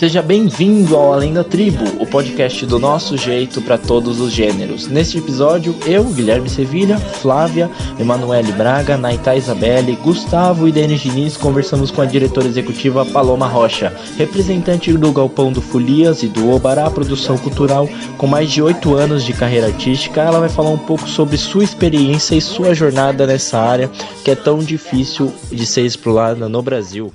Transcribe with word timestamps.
Seja 0.00 0.22
bem-vindo 0.22 0.96
ao 0.96 1.12
Além 1.12 1.34
da 1.34 1.44
Tribo, 1.44 1.84
o 2.02 2.06
podcast 2.06 2.64
do 2.64 2.78
nosso 2.78 3.18
jeito 3.18 3.60
para 3.60 3.76
todos 3.76 4.18
os 4.18 4.32
gêneros. 4.32 4.88
Neste 4.88 5.18
episódio, 5.18 5.76
eu, 5.86 6.04
Guilherme 6.04 6.48
Sevilha, 6.48 6.98
Flávia, 6.98 7.70
Emanuele 7.98 8.50
Braga, 8.52 8.96
Naitá 8.96 9.36
Isabelle, 9.36 9.94
Gustavo 9.96 10.66
e 10.66 10.72
Denis 10.72 11.02
Diniz 11.02 11.36
conversamos 11.36 11.90
com 11.90 12.00
a 12.00 12.06
diretora 12.06 12.46
executiva 12.46 13.04
Paloma 13.04 13.46
Rocha, 13.46 13.94
representante 14.16 14.90
do 14.90 15.12
Galpão 15.12 15.52
do 15.52 15.60
Folias 15.60 16.22
e 16.22 16.28
do 16.28 16.50
Obará 16.50 16.90
Produção 16.90 17.36
Cultural, 17.36 17.86
com 18.16 18.26
mais 18.26 18.50
de 18.50 18.62
oito 18.62 18.94
anos 18.94 19.22
de 19.22 19.34
carreira 19.34 19.66
artística. 19.66 20.22
Ela 20.22 20.40
vai 20.40 20.48
falar 20.48 20.70
um 20.70 20.78
pouco 20.78 21.06
sobre 21.06 21.36
sua 21.36 21.62
experiência 21.62 22.34
e 22.34 22.40
sua 22.40 22.72
jornada 22.72 23.26
nessa 23.26 23.58
área 23.58 23.90
que 24.24 24.30
é 24.30 24.34
tão 24.34 24.60
difícil 24.60 25.30
de 25.52 25.66
ser 25.66 25.82
explorada 25.82 26.48
no 26.48 26.62
Brasil. 26.62 27.12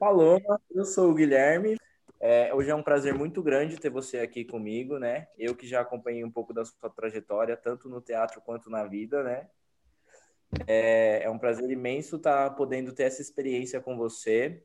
Paloma, 0.00 0.60
eu 0.74 0.84
sou 0.84 1.10
o 1.10 1.14
Guilherme, 1.14 1.76
é, 2.20 2.52
hoje 2.52 2.70
é 2.70 2.74
um 2.74 2.82
prazer 2.82 3.14
muito 3.14 3.42
grande 3.42 3.78
ter 3.78 3.90
você 3.90 4.18
aqui 4.18 4.44
comigo, 4.44 4.98
né? 4.98 5.28
Eu 5.38 5.54
que 5.54 5.66
já 5.66 5.80
acompanhei 5.80 6.24
um 6.24 6.30
pouco 6.30 6.52
da 6.52 6.64
sua 6.64 6.90
trajetória, 6.90 7.56
tanto 7.56 7.88
no 7.88 8.00
teatro 8.00 8.40
quanto 8.40 8.68
na 8.68 8.84
vida, 8.84 9.22
né? 9.22 9.48
É, 10.66 11.22
é 11.24 11.30
um 11.30 11.38
prazer 11.38 11.70
imenso 11.70 12.16
estar 12.16 12.50
tá 12.50 12.54
podendo 12.54 12.92
ter 12.92 13.04
essa 13.04 13.22
experiência 13.22 13.80
com 13.80 13.96
você. 13.96 14.64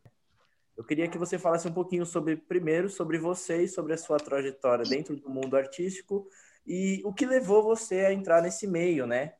Eu 0.75 0.83
queria 0.83 1.07
que 1.07 1.17
você 1.17 1.37
falasse 1.37 1.67
um 1.67 1.73
pouquinho 1.73 2.05
sobre, 2.05 2.35
primeiro, 2.35 2.89
sobre 2.89 3.19
você 3.19 3.63
e 3.63 3.67
sobre 3.67 3.93
a 3.93 3.97
sua 3.97 4.17
trajetória 4.17 4.83
dentro 4.85 5.15
do 5.15 5.29
mundo 5.29 5.55
artístico 5.55 6.27
e 6.65 7.01
o 7.05 7.13
que 7.13 7.25
levou 7.25 7.61
você 7.61 8.05
a 8.05 8.13
entrar 8.13 8.41
nesse 8.41 8.65
meio, 8.65 9.05
né? 9.05 9.35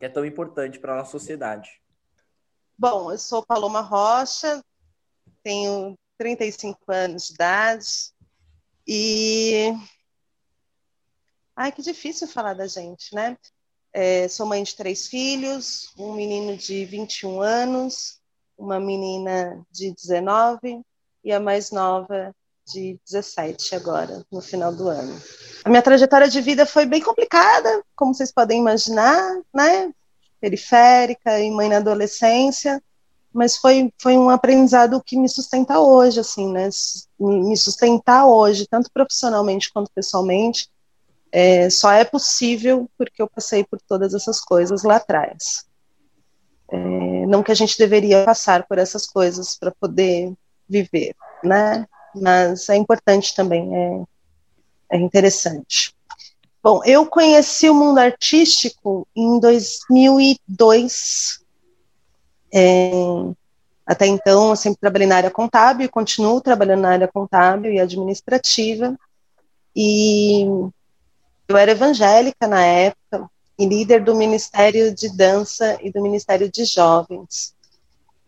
Que 0.00 0.06
é 0.06 0.08
tão 0.08 0.24
importante 0.24 0.80
para 0.80 0.94
a 0.94 0.96
nossa 0.96 1.12
sociedade. 1.12 1.80
Bom, 2.76 3.12
eu 3.12 3.18
sou 3.18 3.46
Paloma 3.46 3.80
Rocha, 3.80 4.62
tenho 5.42 5.96
35 6.18 6.78
anos 6.88 7.28
de 7.28 7.34
idade. 7.34 7.86
E. 8.86 9.72
Ai, 11.54 11.72
que 11.72 11.82
difícil 11.82 12.28
falar 12.28 12.54
da 12.54 12.66
gente, 12.66 13.14
né? 13.14 13.36
É, 13.92 14.28
sou 14.28 14.46
mãe 14.46 14.62
de 14.62 14.76
três 14.76 15.06
filhos, 15.06 15.90
um 15.96 16.12
menino 16.12 16.56
de 16.56 16.84
21 16.84 17.40
anos, 17.40 18.20
uma 18.58 18.78
menina 18.78 19.64
de 19.70 19.90
19 19.92 20.82
e 21.24 21.32
a 21.32 21.40
mais 21.40 21.70
nova 21.70 22.34
de 22.66 22.98
17 23.08 23.74
agora, 23.74 24.24
no 24.30 24.42
final 24.42 24.74
do 24.74 24.88
ano. 24.88 25.18
A 25.64 25.70
minha 25.70 25.82
trajetória 25.82 26.28
de 26.28 26.40
vida 26.40 26.66
foi 26.66 26.84
bem 26.84 27.00
complicada, 27.00 27.82
como 27.94 28.14
vocês 28.14 28.32
podem 28.32 28.60
imaginar, 28.60 29.40
né? 29.54 29.92
Periférica 30.40 31.40
e 31.40 31.50
mãe 31.50 31.68
na 31.68 31.78
adolescência, 31.78 32.82
mas 33.36 33.58
foi, 33.58 33.92
foi 34.00 34.16
um 34.16 34.30
aprendizado 34.30 35.02
que 35.04 35.18
me 35.18 35.28
sustenta 35.28 35.78
hoje, 35.78 36.18
assim, 36.18 36.50
né? 36.50 36.70
Me 37.20 37.54
sustentar 37.54 38.24
hoje, 38.24 38.66
tanto 38.66 38.90
profissionalmente 38.90 39.70
quanto 39.70 39.90
pessoalmente, 39.94 40.70
é, 41.30 41.68
só 41.68 41.92
é 41.92 42.02
possível 42.02 42.88
porque 42.96 43.20
eu 43.20 43.28
passei 43.28 43.62
por 43.62 43.78
todas 43.86 44.14
essas 44.14 44.40
coisas 44.40 44.82
lá 44.82 44.96
atrás. 44.96 45.66
É, 46.72 46.78
não 47.26 47.42
que 47.42 47.52
a 47.52 47.54
gente 47.54 47.76
deveria 47.76 48.24
passar 48.24 48.66
por 48.66 48.78
essas 48.78 49.06
coisas 49.06 49.54
para 49.54 49.70
poder 49.70 50.32
viver, 50.66 51.14
né? 51.44 51.86
Mas 52.14 52.70
é 52.70 52.76
importante 52.76 53.34
também, 53.34 53.70
é, 53.76 54.02
é 54.92 54.96
interessante. 54.96 55.94
Bom, 56.62 56.80
eu 56.86 57.04
conheci 57.04 57.68
o 57.68 57.74
mundo 57.74 57.98
artístico 57.98 59.06
em 59.14 59.38
2002, 59.38 61.44
é, 62.58 62.90
até 63.84 64.06
então, 64.06 64.48
eu 64.48 64.56
sempre 64.56 64.80
trabalhei 64.80 65.06
na 65.06 65.16
área 65.16 65.30
contábil, 65.30 65.84
e 65.84 65.90
continuo 65.90 66.40
trabalhando 66.40 66.80
na 66.80 66.90
área 66.90 67.06
contábil 67.06 67.70
e 67.70 67.78
administrativa. 67.78 68.98
E 69.74 70.42
eu 71.46 71.56
era 71.56 71.72
evangélica 71.72 72.48
na 72.48 72.64
época 72.64 73.30
e 73.58 73.66
líder 73.66 74.02
do 74.02 74.14
Ministério 74.14 74.94
de 74.94 75.14
Dança 75.14 75.78
e 75.82 75.92
do 75.92 76.02
Ministério 76.02 76.50
de 76.50 76.64
Jovens. 76.64 77.54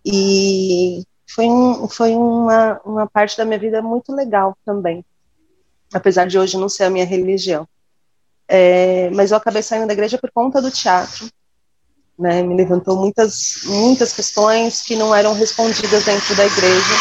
E 0.05 1.03
foi, 1.27 1.47
um, 1.47 1.89
foi 1.89 2.15
uma, 2.15 2.81
uma 2.85 3.07
parte 3.07 3.37
da 3.37 3.47
minha 3.47 3.59
vida 3.59 3.81
muito 3.81 4.15
legal 4.15 4.57
também, 4.63 5.03
apesar 5.93 6.27
de 6.27 6.39
hoje 6.39 6.59
não 6.59 6.69
ser 6.69 6.85
a 6.85 6.91
minha 6.91 7.07
religião. 7.07 7.67
É, 8.47 9.09
mas 9.11 9.31
eu 9.31 9.39
acabei 9.39 9.63
saindo 9.63 9.87
da 9.87 9.93
igreja 9.95 10.19
por 10.19 10.31
conta 10.31 10.61
do 10.61 10.71
teatro 10.71 11.31
né, 12.19 12.43
me 12.43 12.57
levantou 12.57 12.97
muitas, 12.97 13.61
muitas 13.65 14.13
questões 14.13 14.83
que 14.83 14.97
não 14.97 15.15
eram 15.15 15.33
respondidas 15.35 16.05
dentro 16.05 16.35
da 16.35 16.45
igreja, 16.45 16.95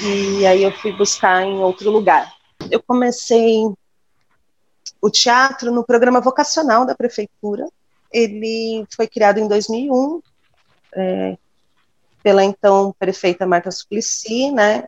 e 0.00 0.46
aí 0.46 0.62
eu 0.62 0.72
fui 0.72 0.92
buscar 0.92 1.42
em 1.42 1.58
outro 1.58 1.90
lugar. 1.90 2.32
Eu 2.70 2.82
comecei 2.82 3.64
o 5.00 5.10
teatro 5.10 5.70
no 5.70 5.84
programa 5.84 6.20
vocacional 6.20 6.86
da 6.86 6.94
prefeitura, 6.94 7.68
ele 8.10 8.86
foi 8.94 9.06
criado 9.06 9.38
em 9.38 9.46
2001, 9.46 10.22
é, 10.94 11.36
pela 12.22 12.42
então 12.42 12.94
prefeita 12.98 13.46
Marta 13.46 13.70
Suplicy, 13.70 14.50
né, 14.50 14.84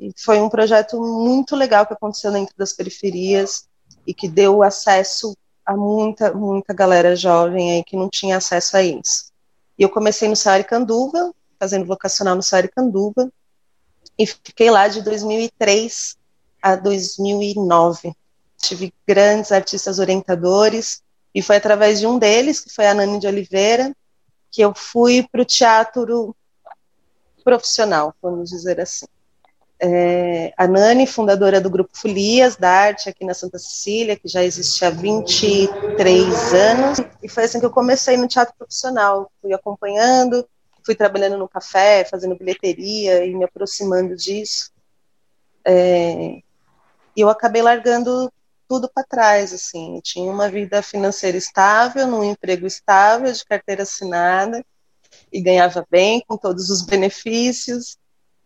e 0.00 0.12
foi 0.16 0.40
um 0.40 0.48
projeto 0.48 1.00
muito 1.00 1.54
legal 1.54 1.86
que 1.86 1.92
aconteceu 1.92 2.32
dentro 2.32 2.54
das 2.58 2.72
periferias, 2.72 3.68
e 4.06 4.12
que 4.12 4.28
deu 4.28 4.62
acesso 4.62 5.36
a 5.64 5.76
muita, 5.76 6.32
muita 6.32 6.74
galera 6.74 7.16
jovem 7.16 7.72
aí 7.72 7.84
que 7.84 7.96
não 7.96 8.08
tinha 8.08 8.36
acesso 8.36 8.76
a 8.76 8.82
isso. 8.82 9.32
E 9.78 9.82
eu 9.82 9.88
comecei 9.88 10.28
no 10.28 10.36
Saari 10.36 10.64
Canduva, 10.64 11.32
fazendo 11.58 11.86
vocacional 11.86 12.34
no 12.34 12.42
Saari 12.42 12.68
Canduva, 12.68 13.30
e 14.18 14.26
fiquei 14.26 14.70
lá 14.70 14.86
de 14.88 15.02
2003 15.02 16.16
a 16.62 16.76
2009. 16.76 18.14
Tive 18.58 18.92
grandes 19.06 19.50
artistas 19.50 19.98
orientadores, 19.98 21.02
e 21.34 21.42
foi 21.42 21.56
através 21.56 21.98
de 21.98 22.06
um 22.06 22.18
deles, 22.18 22.60
que 22.60 22.70
foi 22.70 22.86
a 22.86 22.94
Nani 22.94 23.18
de 23.18 23.26
Oliveira, 23.26 23.94
que 24.50 24.62
eu 24.62 24.72
fui 24.74 25.26
para 25.30 25.42
o 25.42 25.44
teatro 25.44 26.36
profissional, 27.42 28.14
vamos 28.22 28.50
dizer 28.50 28.80
assim 28.80 29.06
é, 29.86 30.54
a 30.56 30.66
Nani, 30.66 31.06
fundadora 31.06 31.60
do 31.60 31.68
Grupo 31.68 31.90
Folias 31.92 32.56
da 32.56 32.70
Arte 32.70 33.10
aqui 33.10 33.22
na 33.22 33.34
Santa 33.34 33.58
Cecília, 33.58 34.16
que 34.16 34.26
já 34.26 34.42
existe 34.42 34.82
há 34.82 34.88
23 34.88 36.54
anos, 36.54 37.00
e 37.22 37.28
foi 37.28 37.44
assim 37.44 37.60
que 37.60 37.66
eu 37.66 37.70
comecei 37.70 38.16
no 38.16 38.26
teatro 38.26 38.54
profissional. 38.56 39.30
Fui 39.42 39.52
acompanhando, 39.52 40.48
fui 40.82 40.94
trabalhando 40.94 41.36
no 41.36 41.46
café, 41.46 42.02
fazendo 42.02 42.34
bilheteria 42.34 43.26
e 43.26 43.34
me 43.34 43.44
aproximando 43.44 44.16
disso. 44.16 44.70
É, 45.66 46.40
e 47.14 47.20
eu 47.20 47.28
acabei 47.28 47.60
largando 47.60 48.32
tudo 48.66 48.88
para 48.88 49.04
trás, 49.04 49.52
assim. 49.52 49.96
Eu 49.96 50.02
tinha 50.02 50.32
uma 50.32 50.48
vida 50.48 50.80
financeira 50.80 51.36
estável, 51.36 52.06
num 52.06 52.24
emprego 52.24 52.66
estável, 52.66 53.30
de 53.30 53.44
carteira 53.44 53.82
assinada, 53.82 54.64
e 55.30 55.42
ganhava 55.42 55.86
bem, 55.90 56.24
com 56.26 56.38
todos 56.38 56.70
os 56.70 56.80
benefícios, 56.80 57.98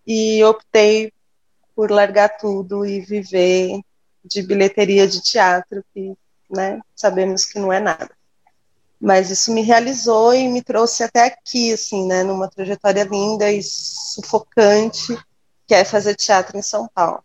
e 0.05 0.43
optei 0.43 1.13
por 1.79 1.93
largar 1.93 2.37
tudo 2.39 2.85
e 2.85 3.01
viver 3.01 3.79
de 4.25 4.43
bilheteria 4.43 5.07
de 5.07 5.23
teatro, 5.23 5.85
que 5.95 6.13
né, 6.51 6.81
sabemos 6.97 7.45
que 7.45 7.61
não 7.61 7.73
é 7.73 7.79
nada. 7.79 8.11
Mas 9.01 9.31
isso 9.31 9.55
me 9.55 9.63
realizou 9.63 10.35
e 10.35 10.49
me 10.49 10.61
trouxe 10.61 11.05
até 11.05 11.27
aqui, 11.27 11.73
assim, 11.73 12.05
né, 12.09 12.25
numa 12.25 12.49
trajetória 12.49 13.05
linda 13.05 13.53
e 13.53 13.63
sufocante, 13.63 15.17
que 15.69 15.75
é 15.75 15.85
fazer 15.85 16.17
teatro 16.17 16.59
em 16.59 16.63
São 16.63 16.89
Paulo. 16.93 17.23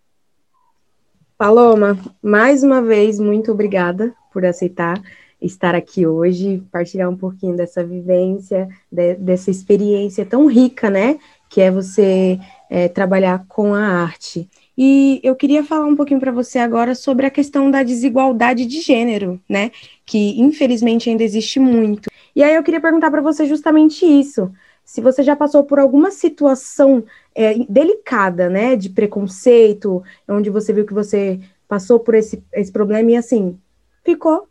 Paloma, 1.35 1.97
mais 2.21 2.61
uma 2.61 2.79
vez, 2.79 3.19
muito 3.19 3.51
obrigada 3.51 4.15
por 4.31 4.45
aceitar 4.45 5.01
estar 5.41 5.73
aqui 5.73 6.05
hoje, 6.05 6.63
partilhar 6.71 7.09
um 7.09 7.17
pouquinho 7.17 7.57
dessa 7.57 7.83
vivência, 7.83 8.69
de, 8.91 9.15
dessa 9.15 9.49
experiência 9.49 10.25
tão 10.27 10.45
rica, 10.45 10.91
né, 10.91 11.17
que 11.49 11.59
é 11.59 11.71
você 11.71 12.39
é, 12.73 12.87
trabalhar 12.87 13.45
com 13.47 13.75
a 13.75 13.85
arte. 13.85 14.49
E 14.75 15.21
eu 15.23 15.35
queria 15.35 15.63
falar 15.63 15.85
um 15.85 15.95
pouquinho 15.95 16.19
para 16.19 16.31
você 16.31 16.57
agora 16.57 16.95
sobre 16.95 17.27
a 17.27 17.29
questão 17.29 17.69
da 17.69 17.83
desigualdade 17.83 18.65
de 18.65 18.81
gênero, 18.81 19.39
né? 19.47 19.69
Que 20.03 20.41
infelizmente 20.41 21.07
ainda 21.07 21.23
existe 21.23 21.59
muito. 21.59 22.09
E 22.35 22.41
aí 22.41 22.55
eu 22.55 22.63
queria 22.63 22.81
perguntar 22.81 23.11
para 23.11 23.21
você 23.21 23.45
justamente 23.45 24.03
isso. 24.03 24.51
Se 24.83 25.01
você 25.01 25.21
já 25.21 25.35
passou 25.35 25.63
por 25.63 25.77
alguma 25.77 26.09
situação 26.09 27.03
é, 27.35 27.53
delicada, 27.69 28.49
né, 28.49 28.75
de 28.75 28.89
preconceito, 28.89 30.01
onde 30.27 30.49
você 30.49 30.73
viu 30.73 30.83
que 30.83 30.95
você 30.95 31.39
passou 31.67 31.99
por 31.99 32.15
esse, 32.15 32.43
esse 32.53 32.71
problema 32.71 33.11
e 33.11 33.15
assim 33.15 33.55
ficou 34.03 34.47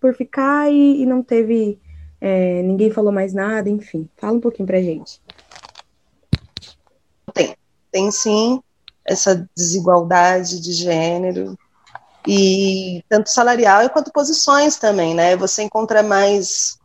por 0.00 0.14
ficar 0.14 0.70
e, 0.70 1.02
e 1.02 1.06
não 1.06 1.24
teve 1.24 1.76
é, 2.20 2.62
ninguém 2.62 2.90
falou 2.90 3.12
mais 3.12 3.34
nada, 3.34 3.68
enfim. 3.68 4.08
Fala 4.16 4.36
um 4.36 4.40
pouquinho 4.40 4.66
pra 4.66 4.80
gente. 4.80 5.20
Tem 7.94 8.10
sim 8.10 8.60
essa 9.04 9.48
desigualdade 9.56 10.60
de 10.60 10.72
gênero 10.72 11.56
e 12.26 13.04
tanto 13.08 13.30
salarial 13.30 13.88
quanto 13.90 14.10
posições 14.10 14.76
também, 14.76 15.14
né? 15.14 15.36
Você 15.36 15.62
encontra 15.62 16.02
mais 16.02 16.76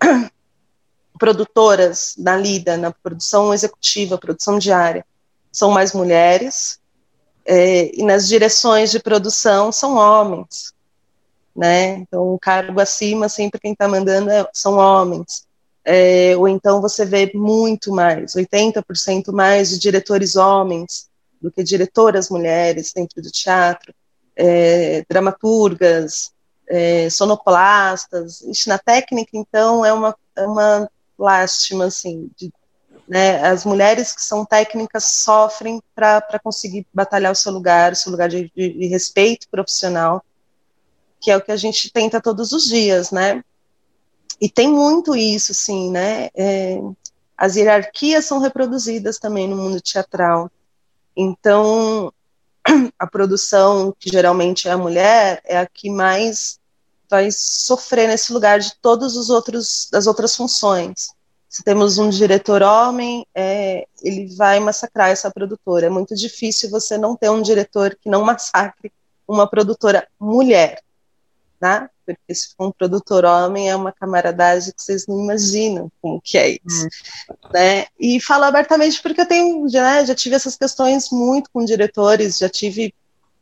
produtoras 1.20 2.14
na 2.16 2.34
lida, 2.34 2.78
na 2.78 2.90
produção 2.90 3.52
executiva, 3.52 4.16
produção 4.16 4.58
diária, 4.58 5.04
são 5.52 5.70
mais 5.70 5.92
mulheres 5.92 6.80
é, 7.44 7.94
e 7.94 8.02
nas 8.02 8.26
direções 8.26 8.90
de 8.90 9.00
produção 9.00 9.70
são 9.70 9.96
homens, 9.96 10.72
né? 11.54 11.96
Então, 11.96 12.32
o 12.32 12.38
cargo 12.38 12.80
acima, 12.80 13.28
sempre 13.28 13.60
quem 13.60 13.72
está 13.72 13.86
mandando 13.86 14.30
é, 14.30 14.48
são 14.54 14.78
homens. 14.78 15.46
É, 15.90 16.36
ou 16.36 16.46
então 16.46 16.82
você 16.82 17.02
vê 17.06 17.32
muito 17.34 17.90
mais, 17.90 18.34
80% 18.34 19.32
mais 19.32 19.70
de 19.70 19.78
diretores 19.78 20.36
homens 20.36 21.08
do 21.40 21.50
que 21.50 21.64
diretoras 21.64 22.28
mulheres 22.28 22.92
dentro 22.92 23.22
do 23.22 23.30
teatro, 23.30 23.94
é, 24.36 25.02
dramaturgas, 25.08 26.30
é, 26.68 27.08
sonoplastas. 27.08 28.42
Ixi, 28.42 28.68
na 28.68 28.78
técnica, 28.78 29.30
então, 29.32 29.82
é 29.82 29.90
uma, 29.90 30.14
é 30.36 30.42
uma 30.46 30.90
lástima, 31.18 31.86
assim, 31.86 32.30
de, 32.36 32.52
né, 33.08 33.40
as 33.40 33.64
mulheres 33.64 34.14
que 34.14 34.22
são 34.22 34.44
técnicas 34.44 35.04
sofrem 35.04 35.82
para 35.94 36.38
conseguir 36.44 36.86
batalhar 36.92 37.32
o 37.32 37.34
seu 37.34 37.50
lugar, 37.50 37.92
o 37.92 37.96
seu 37.96 38.12
lugar 38.12 38.28
de, 38.28 38.52
de, 38.54 38.74
de, 38.74 38.86
respeito 38.88 39.48
profissional, 39.48 40.22
que 41.18 41.30
é 41.30 41.36
o 41.38 41.40
que 41.40 41.50
a 41.50 41.56
gente 41.56 41.90
tenta 41.90 42.20
todos 42.20 42.52
os 42.52 42.64
dias, 42.64 43.10
né? 43.10 43.42
E 44.40 44.48
tem 44.48 44.68
muito 44.68 45.16
isso, 45.16 45.52
sim, 45.52 45.90
né? 45.90 46.28
É, 46.34 46.80
as 47.36 47.56
hierarquias 47.56 48.24
são 48.24 48.38
reproduzidas 48.38 49.18
também 49.18 49.48
no 49.48 49.56
mundo 49.56 49.80
teatral. 49.80 50.50
Então, 51.16 52.12
a 52.98 53.06
produção, 53.06 53.94
que 53.98 54.10
geralmente 54.10 54.68
é 54.68 54.72
a 54.72 54.78
mulher, 54.78 55.40
é 55.44 55.58
a 55.58 55.66
que 55.66 55.90
mais 55.90 56.58
vai 57.10 57.30
sofrer 57.32 58.08
nesse 58.08 58.32
lugar 58.32 58.60
de 58.60 58.74
todos 58.82 59.16
os 59.16 59.30
outros 59.30 59.88
das 59.90 60.06
outras 60.06 60.36
funções. 60.36 61.10
Se 61.48 61.64
temos 61.64 61.96
um 61.96 62.10
diretor 62.10 62.62
homem, 62.62 63.26
é, 63.34 63.86
ele 64.02 64.34
vai 64.36 64.60
massacrar 64.60 65.08
essa 65.08 65.30
produtora. 65.30 65.86
É 65.86 65.90
muito 65.90 66.14
difícil 66.14 66.68
você 66.68 66.98
não 66.98 67.16
ter 67.16 67.30
um 67.30 67.40
diretor 67.40 67.96
que 68.00 68.10
não 68.10 68.22
massacre 68.22 68.92
uma 69.26 69.48
produtora 69.48 70.06
mulher, 70.20 70.82
tá? 71.58 71.90
Porque 72.04 72.34
se 72.34 72.54
for 72.56 72.68
um 72.68 72.72
produtor 72.72 73.24
homem, 73.24 73.68
é 73.68 73.76
uma 73.76 73.92
camaradagem 73.92 74.72
que 74.72 74.82
vocês 74.82 75.06
não 75.06 75.20
imaginam 75.20 75.90
como 76.00 76.20
que 76.22 76.38
é 76.38 76.50
isso, 76.50 76.86
hum. 76.86 77.34
né? 77.52 77.86
E 77.98 78.20
falo 78.20 78.44
abertamente 78.44 79.02
porque 79.02 79.20
eu 79.20 79.26
tenho, 79.26 79.68
já, 79.68 80.04
já 80.04 80.14
tive 80.14 80.36
essas 80.36 80.56
questões 80.56 81.10
muito 81.10 81.50
com 81.52 81.64
diretores, 81.64 82.38
já 82.38 82.48
tive 82.48 82.94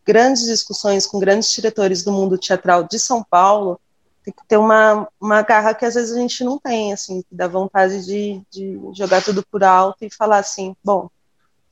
grandes 0.04 0.44
discussões 0.46 1.06
com 1.06 1.18
grandes 1.18 1.52
diretores 1.52 2.02
do 2.02 2.12
mundo 2.12 2.38
teatral 2.38 2.84
de 2.84 2.98
São 2.98 3.24
Paulo, 3.24 3.80
tem 4.24 4.34
que 4.34 4.46
ter 4.48 4.56
uma, 4.56 5.08
uma 5.20 5.42
garra 5.42 5.72
que 5.72 5.84
às 5.84 5.94
vezes 5.94 6.16
a 6.16 6.18
gente 6.18 6.42
não 6.42 6.58
tem, 6.58 6.92
assim, 6.92 7.22
que 7.22 7.34
dá 7.34 7.46
vontade 7.46 8.04
de, 8.04 8.42
de 8.50 8.78
jogar 8.92 9.22
tudo 9.22 9.44
por 9.48 9.62
alto 9.62 10.04
e 10.04 10.10
falar 10.10 10.38
assim, 10.38 10.74
bom, 10.82 11.08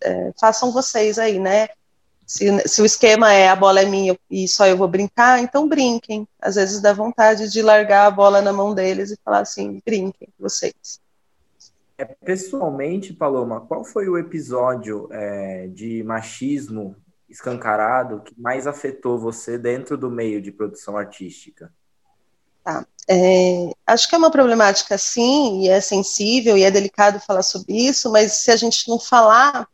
é, 0.00 0.32
façam 0.41 0.70
vocês 0.70 1.19
aí, 1.19 1.41
né? 1.41 1.69
Se, 2.26 2.69
se, 2.69 2.81
o 2.81 2.87
esquema 2.87 3.32
é 3.32 3.49
a 3.49 3.56
bola 3.56 3.81
é 3.81 3.85
minha 3.85 4.19
e 4.31 4.49
só 4.49 4.67
eu 4.67 4.76
vou 4.76 4.88
brincar, 4.88 5.41
então 5.41 5.69
brinquem. 5.69 6.26
Às 6.41 6.55
vezes 6.55 6.81
dá 6.81 6.93
vontade 6.93 7.50
de 7.50 7.61
largar 7.61 8.06
a 8.06 8.11
bola 8.11 8.41
na 8.41 8.53
mão 8.53 8.75
deles 8.75 9.11
e 9.11 9.19
falar 9.23 9.41
assim, 9.41 9.81
brinquem, 9.85 10.29
vocês. 10.38 11.00
É, 11.97 12.05
pessoalmente, 12.05 13.12
Paloma, 13.12 13.61
qual 13.61 13.85
foi 13.85 14.09
o 14.09 14.19
episódio 14.19 15.09
é, 15.12 15.69
de 15.69 16.03
machismo 16.03 16.97
escancarado 17.29 18.21
que 18.21 18.35
mais 18.41 18.67
afetou 18.67 19.19
você 19.19 19.59
dentro 19.59 19.97
do 19.97 20.11
meio 20.11 20.41
de 20.41 20.50
produção 20.50 20.97
artística? 20.97 21.73
Tá. 22.65 22.87
É, 23.09 23.70
acho 23.87 24.09
que 24.09 24.15
é 24.15 24.19
uma 24.19 24.31
problemática 24.31 24.97
sim, 24.97 25.62
e 25.62 25.69
é 25.69 25.81
sensível, 25.81 26.56
e 26.56 26.62
é 26.62 26.70
delicado 26.70 27.20
falar 27.20 27.43
sobre 27.43 27.75
isso, 27.75 28.11
mas 28.11 28.32
se 28.32 28.50
a 28.50 28.56
gente 28.56 28.88
não 28.88 28.99
falar, 28.99 29.69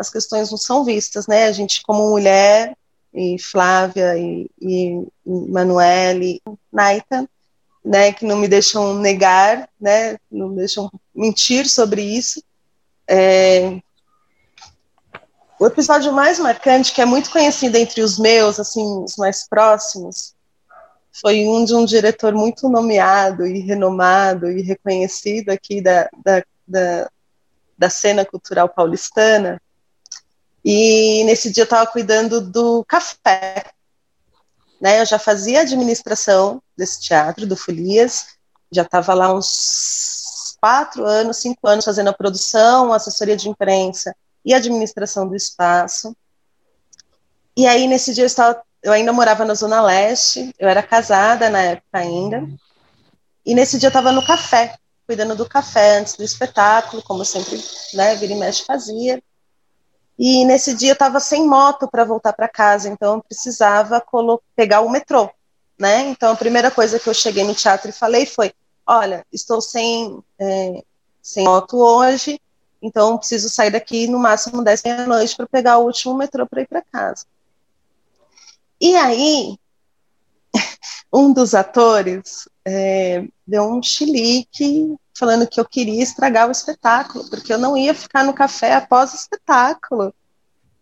as 0.00 0.10
questões 0.10 0.50
não 0.50 0.58
são 0.58 0.84
vistas, 0.84 1.26
né? 1.26 1.44
A 1.44 1.52
gente, 1.52 1.82
como 1.82 2.10
mulher, 2.10 2.74
e 3.12 3.38
Flávia, 3.38 4.16
e, 4.16 4.50
e 4.60 5.06
Manuele, 5.26 6.40
Naita, 6.72 7.28
né, 7.84 8.12
que 8.12 8.24
não 8.24 8.36
me 8.36 8.46
deixam 8.46 8.94
negar, 8.94 9.68
né, 9.80 10.16
não 10.30 10.50
me 10.50 10.56
deixam 10.56 10.90
mentir 11.14 11.68
sobre 11.68 12.02
isso. 12.02 12.42
É, 13.08 13.80
o 15.58 15.66
episódio 15.66 16.12
mais 16.12 16.38
marcante, 16.38 16.92
que 16.92 17.02
é 17.02 17.04
muito 17.04 17.30
conhecido 17.30 17.76
entre 17.76 18.00
os 18.00 18.18
meus, 18.18 18.60
assim, 18.60 19.02
os 19.02 19.16
mais 19.16 19.46
próximos, 19.48 20.34
foi 21.12 21.46
um 21.46 21.64
de 21.64 21.74
um 21.74 21.84
diretor 21.84 22.32
muito 22.32 22.68
nomeado 22.68 23.46
e 23.46 23.58
renomado 23.58 24.50
e 24.50 24.62
reconhecido 24.62 25.50
aqui 25.50 25.80
da, 25.82 26.08
da, 26.24 26.44
da, 26.66 27.10
da 27.76 27.90
cena 27.90 28.24
cultural 28.24 28.68
paulistana. 28.68 29.60
E 30.64 31.24
nesse 31.24 31.50
dia 31.50 31.62
eu 31.62 31.64
estava 31.64 31.86
cuidando 31.86 32.40
do 32.40 32.84
café. 32.84 33.64
Né? 34.80 35.00
Eu 35.00 35.06
já 35.06 35.18
fazia 35.18 35.62
administração 35.62 36.62
desse 36.76 37.00
teatro, 37.00 37.46
do 37.46 37.56
Folias, 37.56 38.26
já 38.70 38.82
estava 38.82 39.14
lá 39.14 39.32
uns 39.32 40.56
quatro 40.60 41.04
anos, 41.04 41.38
cinco 41.38 41.66
anos 41.66 41.84
fazendo 41.84 42.08
a 42.08 42.12
produção, 42.12 42.92
assessoria 42.92 43.36
de 43.36 43.48
imprensa 43.48 44.14
e 44.44 44.54
administração 44.54 45.26
do 45.26 45.34
espaço. 45.34 46.14
E 47.56 47.66
aí, 47.66 47.86
nesse 47.86 48.14
dia, 48.14 48.24
eu 48.24 48.26
estava 48.26 48.62
eu 48.82 48.92
ainda 48.92 49.12
morava 49.12 49.44
na 49.44 49.54
Zona 49.54 49.80
Leste, 49.82 50.54
eu 50.58 50.68
era 50.68 50.82
casada 50.82 51.50
na 51.50 51.60
época 51.60 51.98
ainda, 51.98 52.48
e 53.44 53.54
nesse 53.54 53.78
dia 53.78 53.88
eu 53.88 53.90
estava 53.90 54.12
no 54.12 54.24
café, 54.24 54.76
cuidando 55.06 55.34
do 55.34 55.48
café 55.48 55.98
antes 55.98 56.16
do 56.16 56.24
espetáculo, 56.24 57.02
como 57.02 57.24
sempre, 57.24 57.62
né, 57.94 58.14
vira 58.16 58.32
e 58.32 58.36
mexe 58.36 58.64
fazia. 58.64 59.22
E 60.22 60.44
nesse 60.44 60.74
dia 60.74 60.90
eu 60.90 60.92
estava 60.92 61.18
sem 61.18 61.46
moto 61.48 61.88
para 61.88 62.04
voltar 62.04 62.34
para 62.34 62.46
casa, 62.46 62.90
então 62.90 63.14
eu 63.14 63.22
precisava 63.22 64.04
pegar 64.54 64.82
o 64.82 64.90
metrô, 64.90 65.30
né? 65.78 66.02
Então 66.08 66.34
a 66.34 66.36
primeira 66.36 66.70
coisa 66.70 67.00
que 67.00 67.08
eu 67.08 67.14
cheguei 67.14 67.42
no 67.42 67.54
teatro 67.54 67.88
e 67.88 67.92
falei 67.92 68.26
foi: 68.26 68.52
olha, 68.86 69.24
estou 69.32 69.62
sem, 69.62 70.22
é, 70.38 70.84
sem 71.22 71.42
moto 71.44 71.78
hoje, 71.78 72.38
então 72.82 73.16
preciso 73.16 73.48
sair 73.48 73.70
daqui 73.70 74.06
no 74.08 74.18
máximo 74.18 74.62
10 74.62 74.82
da 74.82 75.06
noite 75.06 75.34
para 75.34 75.46
pegar 75.46 75.78
o 75.78 75.86
último 75.86 76.14
metrô 76.14 76.46
para 76.46 76.60
ir 76.60 76.68
para 76.68 76.82
casa. 76.82 77.24
E 78.78 78.94
aí, 78.96 79.58
um 81.10 81.32
dos 81.32 81.54
atores 81.54 82.46
é, 82.62 83.24
deu 83.46 83.62
um 83.62 83.82
chilique 83.82 84.94
falando 85.20 85.46
que 85.46 85.60
eu 85.60 85.64
queria 85.66 86.02
estragar 86.02 86.48
o 86.48 86.50
espetáculo, 86.50 87.28
porque 87.28 87.52
eu 87.52 87.58
não 87.58 87.76
ia 87.76 87.94
ficar 87.94 88.24
no 88.24 88.32
café 88.32 88.72
após 88.74 89.12
o 89.12 89.16
espetáculo. 89.16 90.14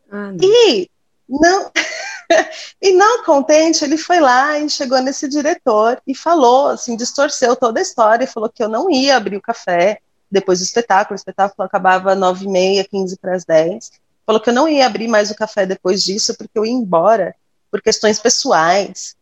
Ah, 0.08 0.30
não. 0.30 0.38
E 0.40 0.88
não 1.28 1.72
e 2.80 2.92
não 2.92 3.24
contente, 3.24 3.84
ele 3.84 3.98
foi 3.98 4.20
lá 4.20 4.58
e 4.58 4.70
chegou 4.70 5.02
nesse 5.02 5.28
diretor 5.28 6.00
e 6.06 6.14
falou, 6.14 6.68
assim, 6.68 6.96
distorceu 6.96 7.56
toda 7.56 7.80
a 7.80 7.82
história 7.82 8.24
e 8.24 8.28
falou 8.28 8.48
que 8.48 8.62
eu 8.62 8.68
não 8.68 8.88
ia 8.88 9.16
abrir 9.16 9.36
o 9.36 9.42
café 9.42 10.00
depois 10.30 10.60
do 10.60 10.64
espetáculo, 10.64 11.14
o 11.14 11.16
espetáculo 11.16 11.66
acabava 11.66 12.14
nove 12.14 12.44
e 12.44 12.48
meia, 12.48 12.84
quinze 12.84 13.16
para 13.16 13.34
as 13.34 13.44
dez, 13.44 13.90
falou 14.24 14.40
que 14.40 14.50
eu 14.50 14.54
não 14.54 14.68
ia 14.68 14.86
abrir 14.86 15.08
mais 15.08 15.30
o 15.30 15.34
café 15.34 15.66
depois 15.66 16.04
disso, 16.04 16.36
porque 16.36 16.56
eu 16.58 16.64
ia 16.64 16.72
embora 16.72 17.34
por 17.70 17.82
questões 17.82 18.18
pessoais. 18.18 19.16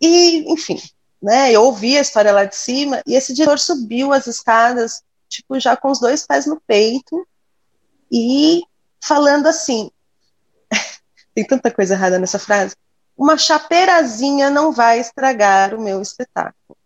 E, 0.00 0.50
enfim, 0.52 0.80
né, 1.26 1.50
eu 1.50 1.64
ouvi 1.64 1.98
a 1.98 2.00
história 2.00 2.30
lá 2.30 2.44
de 2.44 2.54
cima 2.54 3.02
e 3.04 3.16
esse 3.16 3.34
diretor 3.34 3.58
subiu 3.58 4.12
as 4.12 4.28
escadas, 4.28 5.02
tipo, 5.28 5.58
já 5.58 5.76
com 5.76 5.90
os 5.90 5.98
dois 5.98 6.24
pés 6.24 6.46
no 6.46 6.62
peito 6.64 7.26
e 8.12 8.62
falando 9.02 9.48
assim: 9.48 9.90
tem 11.34 11.44
tanta 11.44 11.68
coisa 11.68 11.94
errada 11.94 12.16
nessa 12.16 12.38
frase. 12.38 12.76
Uma 13.18 13.36
chapeirazinha 13.36 14.50
não 14.50 14.70
vai 14.70 15.00
estragar 15.00 15.74
o 15.74 15.82
meu 15.82 16.00
espetáculo. 16.00 16.78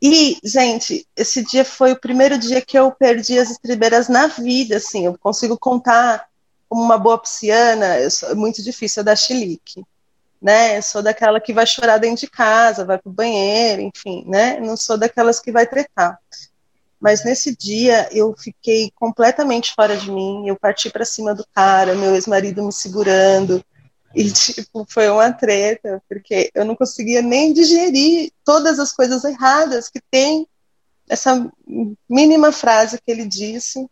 E, 0.00 0.38
gente, 0.42 1.06
esse 1.14 1.44
dia 1.44 1.64
foi 1.64 1.92
o 1.92 2.00
primeiro 2.00 2.38
dia 2.38 2.62
que 2.62 2.78
eu 2.78 2.90
perdi 2.90 3.38
as 3.38 3.50
estribeiras 3.50 4.08
na 4.08 4.28
vida, 4.28 4.78
assim, 4.78 5.04
eu 5.04 5.18
consigo 5.18 5.58
contar 5.58 6.26
como 6.70 6.82
uma 6.82 6.96
boa 6.96 7.18
pisciana, 7.18 7.96
é 7.96 8.34
muito 8.34 8.62
difícil 8.62 9.00
eu 9.00 9.04
dar 9.04 9.16
chilique, 9.16 9.84
né? 10.40 10.76
Eu 10.78 10.82
sou 10.82 11.02
daquela 11.02 11.40
que 11.40 11.52
vai 11.52 11.66
chorar 11.66 11.98
dentro 11.98 12.20
de 12.20 12.30
casa, 12.30 12.84
vai 12.84 12.98
pro 12.98 13.10
banheiro, 13.10 13.82
enfim, 13.82 14.24
né? 14.26 14.60
Não 14.60 14.76
sou 14.76 14.98
daquelas 14.98 15.40
que 15.40 15.52
vai 15.52 15.66
tretar. 15.66 16.18
Mas 17.00 17.24
nesse 17.24 17.54
dia 17.56 18.08
eu 18.12 18.34
fiquei 18.38 18.90
completamente 18.94 19.74
fora 19.74 19.96
de 19.96 20.10
mim, 20.10 20.48
eu 20.48 20.56
parti 20.56 20.90
para 20.90 21.04
cima 21.04 21.34
do 21.34 21.46
cara, 21.54 21.94
meu 21.94 22.14
ex-marido 22.14 22.64
me 22.64 22.72
segurando, 22.72 23.64
e 24.14 24.30
tipo, 24.32 24.86
foi 24.88 25.08
uma 25.08 25.32
treta, 25.32 26.02
porque 26.08 26.50
eu 26.54 26.64
não 26.64 26.76
conseguia 26.76 27.20
nem 27.20 27.52
digerir 27.52 28.30
todas 28.44 28.78
as 28.78 28.92
coisas 28.92 29.24
erradas 29.24 29.88
que 29.88 30.00
tem 30.10 30.46
essa 31.08 31.50
mínima 32.08 32.52
frase 32.52 32.98
que 32.98 33.10
ele 33.10 33.26
disse, 33.26 33.86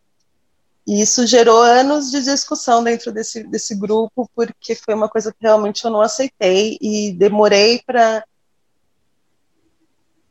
e 0.87 1.01
isso 1.01 1.27
gerou 1.27 1.63
anos 1.63 2.11
de 2.11 2.23
discussão 2.23 2.83
dentro 2.83 3.13
desse, 3.13 3.45
desse 3.45 3.75
grupo, 3.75 4.29
porque 4.35 4.75
foi 4.75 4.95
uma 4.95 5.09
coisa 5.09 5.33
que 5.33 5.39
realmente 5.41 5.85
eu 5.85 5.91
não 5.91 6.01
aceitei 6.01 6.77
e 6.81 7.13
demorei 7.13 7.81
para 7.87 8.25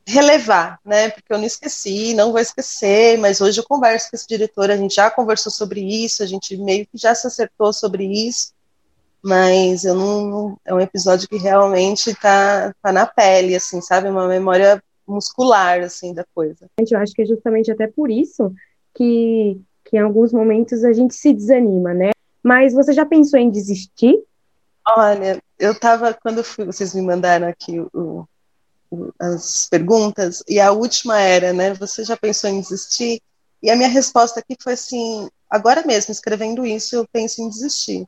relevar, 0.05 0.79
né? 0.83 1.09
Porque 1.09 1.31
eu 1.31 1.37
não 1.37 1.45
esqueci, 1.45 2.13
não 2.13 2.31
vou 2.31 2.39
esquecer, 2.39 3.17
mas 3.17 3.39
hoje 3.39 3.59
eu 3.59 3.63
converso 3.63 4.09
com 4.09 4.15
esse 4.15 4.27
diretor, 4.27 4.69
a 4.69 4.75
gente 4.75 4.95
já 4.95 5.09
conversou 5.09 5.51
sobre 5.51 5.81
isso, 5.81 6.21
a 6.21 6.25
gente 6.25 6.57
meio 6.57 6.85
que 6.85 6.97
já 6.97 7.15
se 7.15 7.27
acertou 7.27 7.71
sobre 7.71 8.05
isso, 8.05 8.51
mas 9.21 9.85
eu 9.85 9.95
não, 9.95 10.57
é 10.65 10.73
um 10.73 10.81
episódio 10.81 11.29
que 11.29 11.37
realmente 11.37 12.13
tá, 12.15 12.73
tá 12.81 12.91
na 12.91 13.05
pele, 13.05 13.55
assim, 13.55 13.79
sabe? 13.79 14.09
Uma 14.09 14.27
memória 14.27 14.83
muscular, 15.07 15.81
assim, 15.81 16.13
da 16.13 16.25
coisa. 16.33 16.67
Eu 16.77 16.99
acho 16.99 17.13
que 17.13 17.21
é 17.21 17.25
justamente 17.25 17.71
até 17.71 17.87
por 17.87 18.09
isso 18.09 18.51
que, 18.95 19.61
que 19.91 19.97
em 19.97 19.99
alguns 19.99 20.31
momentos 20.31 20.85
a 20.85 20.93
gente 20.93 21.13
se 21.13 21.33
desanima, 21.33 21.93
né? 21.93 22.11
Mas 22.41 22.73
você 22.73 22.93
já 22.93 23.05
pensou 23.05 23.37
em 23.37 23.51
desistir? 23.51 24.17
Olha, 24.87 25.39
eu 25.59 25.77
tava, 25.77 26.13
quando 26.13 26.43
fui, 26.43 26.65
vocês 26.65 26.95
me 26.95 27.01
mandaram 27.01 27.47
aqui 27.47 27.79
o, 27.93 28.25
as 29.19 29.67
perguntas, 29.69 30.41
e 30.47 30.59
a 30.59 30.71
última 30.71 31.19
era, 31.19 31.51
né? 31.51 31.73
Você 31.73 32.05
já 32.05 32.15
pensou 32.15 32.49
em 32.49 32.61
desistir? 32.61 33.21
E 33.61 33.69
a 33.69 33.75
minha 33.75 33.89
resposta 33.89 34.39
aqui 34.39 34.55
foi 34.61 34.73
assim: 34.73 35.29
agora 35.49 35.85
mesmo, 35.85 36.11
escrevendo 36.11 36.65
isso, 36.65 36.95
eu 36.95 37.05
penso 37.11 37.41
em 37.41 37.49
desistir. 37.49 38.07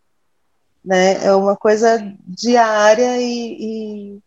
Né? 0.83 1.25
É 1.25 1.35
uma 1.35 1.55
coisa 1.55 1.97
diária 2.25 3.21
e, 3.21 3.57
e, 3.59 4.19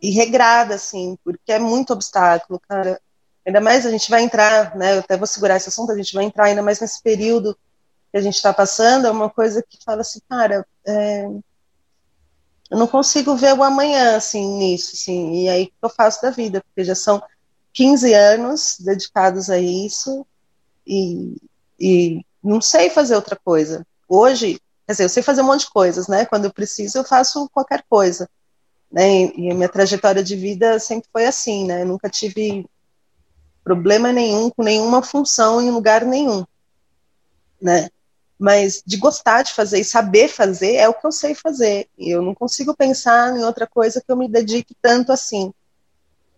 e 0.00 0.10
regrada, 0.10 0.76
assim, 0.76 1.18
porque 1.24 1.52
é 1.52 1.58
muito 1.58 1.92
obstáculo, 1.92 2.60
cara. 2.68 3.00
Ainda 3.46 3.60
mais 3.60 3.84
a 3.84 3.90
gente 3.90 4.10
vai 4.10 4.22
entrar, 4.22 4.74
né? 4.74 4.96
Eu 4.96 5.00
até 5.00 5.16
vou 5.16 5.26
segurar 5.26 5.56
esse 5.56 5.68
assunto, 5.68 5.92
a 5.92 5.96
gente 5.96 6.14
vai 6.14 6.24
entrar 6.24 6.44
ainda 6.44 6.62
mais 6.62 6.80
nesse 6.80 7.02
período 7.02 7.56
que 8.10 8.18
a 8.18 8.20
gente 8.20 8.36
está 8.36 8.52
passando, 8.52 9.06
é 9.06 9.10
uma 9.10 9.28
coisa 9.28 9.62
que 9.62 9.78
fala 9.84 10.00
assim, 10.00 10.20
cara, 10.28 10.66
é, 10.86 11.24
eu 12.70 12.78
não 12.78 12.86
consigo 12.86 13.36
ver 13.36 13.54
o 13.54 13.62
amanhã, 13.62 14.16
assim, 14.16 14.56
nisso, 14.56 14.92
assim, 14.94 15.44
e 15.44 15.48
aí 15.48 15.64
o 15.64 15.66
que 15.66 15.74
eu 15.82 15.90
faço 15.90 16.22
da 16.22 16.30
vida? 16.30 16.62
Porque 16.62 16.84
já 16.84 16.94
são 16.94 17.22
15 17.72 18.14
anos 18.14 18.76
dedicados 18.78 19.50
a 19.50 19.58
isso 19.58 20.26
e, 20.86 21.36
e 21.78 22.24
não 22.42 22.60
sei 22.60 22.88
fazer 22.88 23.16
outra 23.16 23.36
coisa. 23.36 23.86
Hoje, 24.08 24.60
quer 24.86 24.92
dizer, 24.92 25.04
eu 25.04 25.08
sei 25.08 25.22
fazer 25.22 25.42
um 25.42 25.46
monte 25.46 25.60
de 25.60 25.70
coisas, 25.70 26.08
né? 26.08 26.24
Quando 26.24 26.46
eu 26.46 26.52
preciso, 26.52 26.98
eu 26.98 27.04
faço 27.04 27.48
qualquer 27.50 27.84
coisa. 27.88 28.28
Né? 28.90 29.24
E 29.34 29.50
a 29.50 29.54
minha 29.54 29.68
trajetória 29.68 30.22
de 30.22 30.36
vida 30.36 30.78
sempre 30.78 31.08
foi 31.12 31.26
assim, 31.26 31.66
né? 31.66 31.82
Eu 31.82 31.86
nunca 31.86 32.08
tive 32.08 32.64
problema 33.64 34.12
nenhum 34.12 34.50
com 34.50 34.62
nenhuma 34.62 35.02
função 35.02 35.60
em 35.60 35.70
lugar 35.70 36.04
nenhum, 36.04 36.44
né? 37.60 37.88
mas 38.38 38.82
de 38.84 38.96
gostar 38.96 39.42
de 39.42 39.52
fazer 39.52 39.80
e 39.80 39.84
saber 39.84 40.28
fazer 40.28 40.74
é 40.74 40.88
o 40.88 40.94
que 40.94 41.06
eu 41.06 41.12
sei 41.12 41.34
fazer. 41.34 41.88
E 41.96 42.10
eu 42.10 42.20
não 42.20 42.34
consigo 42.34 42.76
pensar 42.76 43.36
em 43.36 43.44
outra 43.44 43.66
coisa 43.66 44.00
que 44.00 44.10
eu 44.10 44.16
me 44.16 44.28
dedique 44.28 44.76
tanto 44.82 45.12
assim. 45.12 45.52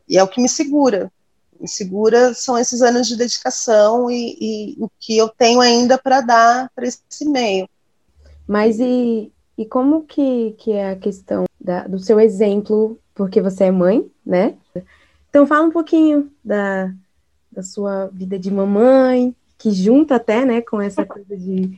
E 0.09 0.19
é 0.19 0.23
o 0.23 0.29
que 0.29 0.41
me 0.41 0.49
segura. 0.49 1.11
Me 1.59 1.69
segura 1.69 2.35
são 2.35 2.59
esses 2.59 2.83
anos 2.83 3.09
de 3.09 3.17
dedicação 3.17 4.11
e, 4.11 4.37
e 4.41 4.77
o 4.79 4.91
que 5.01 5.17
eu 5.17 5.29
tenho 5.29 5.61
ainda 5.61 5.97
para 5.97 6.21
dar 6.21 6.71
para 6.75 6.87
esse 6.87 7.25
meio. 7.25 7.69
Mas 8.47 8.79
e, 8.79 9.33
e 9.57 9.65
como 9.65 10.05
que, 10.05 10.55
que 10.59 10.73
é 10.73 10.91
a 10.91 10.97
questão 10.97 11.45
da, 11.59 11.89
do 11.89 11.99
seu 11.99 12.21
exemplo, 12.21 13.01
porque 13.15 13.41
você 13.41 13.65
é 13.65 13.71
mãe, 13.71 14.09
né? 14.25 14.55
Então 15.29 15.47
fala 15.47 15.67
um 15.67 15.73
pouquinho 15.73 16.31
da, 16.45 16.93
da 17.57 17.63
sua 17.63 18.11
vida 18.13 18.39
de 18.39 18.51
mamãe, 18.51 19.35
que 19.57 19.73
junta 19.73 20.17
até, 20.17 20.45
né, 20.45 20.61
com 20.61 20.81
essa 20.81 21.05
coisa 21.07 21.35
de, 21.35 21.77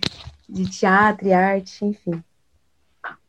de 0.48 0.68
teatro 0.68 1.28
e 1.28 1.32
arte, 1.32 1.84
enfim. 1.84 2.22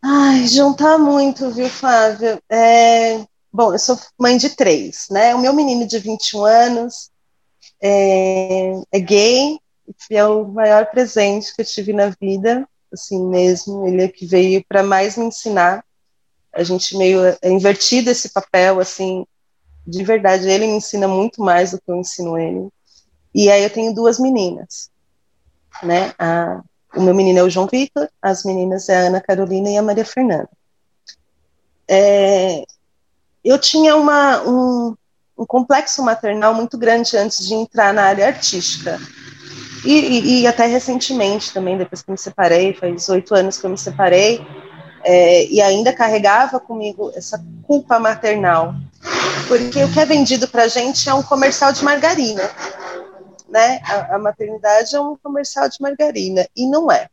Ai, 0.01 0.47
juntar 0.47 0.97
muito, 0.97 1.51
viu, 1.51 1.69
Flávia? 1.69 2.41
É... 2.49 3.23
Bom, 3.53 3.73
eu 3.73 3.79
sou 3.79 3.97
mãe 4.17 4.37
de 4.37 4.49
três, 4.49 5.07
né? 5.09 5.33
O 5.35 5.39
meu 5.39 5.53
menino 5.53 5.87
de 5.87 5.97
21 5.99 6.45
anos 6.45 7.11
é, 7.81 8.73
é 8.91 8.99
gay, 8.99 9.59
e 10.09 10.15
é 10.15 10.25
o 10.25 10.45
maior 10.45 10.85
presente 10.87 11.53
que 11.55 11.61
eu 11.61 11.65
tive 11.65 11.93
na 11.93 12.13
vida, 12.21 12.67
assim 12.91 13.25
mesmo. 13.25 13.87
Ele 13.87 14.03
é 14.03 14.07
que 14.07 14.25
veio 14.25 14.63
para 14.67 14.83
mais 14.83 15.17
me 15.17 15.25
ensinar. 15.25 15.83
A 16.53 16.63
gente 16.63 16.95
meio 16.97 17.21
é 17.41 17.49
invertido 17.49 18.09
esse 18.09 18.29
papel, 18.29 18.79
assim, 18.79 19.25
de 19.85 20.03
verdade. 20.03 20.47
Ele 20.47 20.67
me 20.67 20.73
ensina 20.73 21.07
muito 21.07 21.41
mais 21.41 21.71
do 21.71 21.77
que 21.77 21.89
eu 21.89 21.95
ensino 21.95 22.37
ele. 22.37 22.69
E 23.33 23.49
aí 23.49 23.63
eu 23.63 23.69
tenho 23.69 23.93
duas 23.93 24.19
meninas, 24.19 24.89
né? 25.83 26.13
A, 26.17 26.61
o 26.95 27.01
meu 27.01 27.13
menino 27.13 27.39
é 27.39 27.43
o 27.43 27.49
João 27.49 27.67
Vitor, 27.67 28.09
as 28.21 28.43
meninas 28.43 28.89
é 28.89 28.97
a 28.97 29.07
Ana 29.07 29.21
Carolina 29.21 29.69
e 29.69 29.77
a 29.77 29.81
Maria 29.81 30.05
Fernanda. 30.05 30.49
É, 31.87 32.63
eu 33.43 33.57
tinha 33.59 33.95
uma, 33.95 34.41
um, 34.41 34.95
um, 35.37 35.45
complexo 35.45 36.03
maternal 36.03 36.53
muito 36.53 36.77
grande 36.77 37.15
antes 37.17 37.47
de 37.47 37.53
entrar 37.53 37.93
na 37.93 38.03
área 38.03 38.27
artística. 38.27 38.99
E, 39.85 39.93
e, 39.93 40.41
e 40.41 40.47
até 40.47 40.65
recentemente 40.65 41.53
também, 41.53 41.77
depois 41.77 42.01
que 42.01 42.11
me 42.11 42.17
separei, 42.17 42.73
faz 42.73 43.07
oito 43.09 43.33
anos 43.33 43.57
que 43.57 43.65
eu 43.65 43.69
me 43.69 43.77
separei, 43.77 44.45
é, 45.03 45.45
e 45.45 45.61
ainda 45.61 45.93
carregava 45.93 46.59
comigo 46.59 47.11
essa 47.15 47.43
culpa 47.63 47.99
maternal. 47.99 48.75
Porque 49.47 49.83
o 49.83 49.91
que 49.91 49.99
é 49.99 50.05
vendido 50.05 50.47
para 50.47 50.67
gente 50.67 51.09
é 51.09 51.13
um 51.13 51.23
comercial 51.23 51.71
de 51.71 51.83
margarina 51.83 52.49
né? 53.49 53.79
A, 53.83 54.15
a, 54.15 54.19
maternidade 54.19 54.95
é 54.95 55.01
um 55.01 55.17
comercial 55.17 55.67
de 55.67 55.77
margarina 55.81 56.47
e 56.55 56.67
não 56.67 56.91
é, 56.91 57.09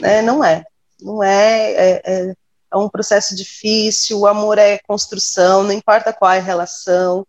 né? 0.00 0.22
Não 0.22 0.42
é, 0.42 0.64
não 1.00 1.22
é, 1.22 1.72
é, 1.72 2.02
é, 2.04 2.34
é 2.72 2.76
um 2.76 2.88
processo 2.88 3.34
difícil. 3.34 4.20
O 4.20 4.26
amor 4.26 4.58
é 4.58 4.78
construção, 4.86 5.64
não 5.64 5.72
importa 5.72 6.12
qual 6.12 6.30
é 6.30 6.38
a 6.38 6.42
relação, 6.42 7.26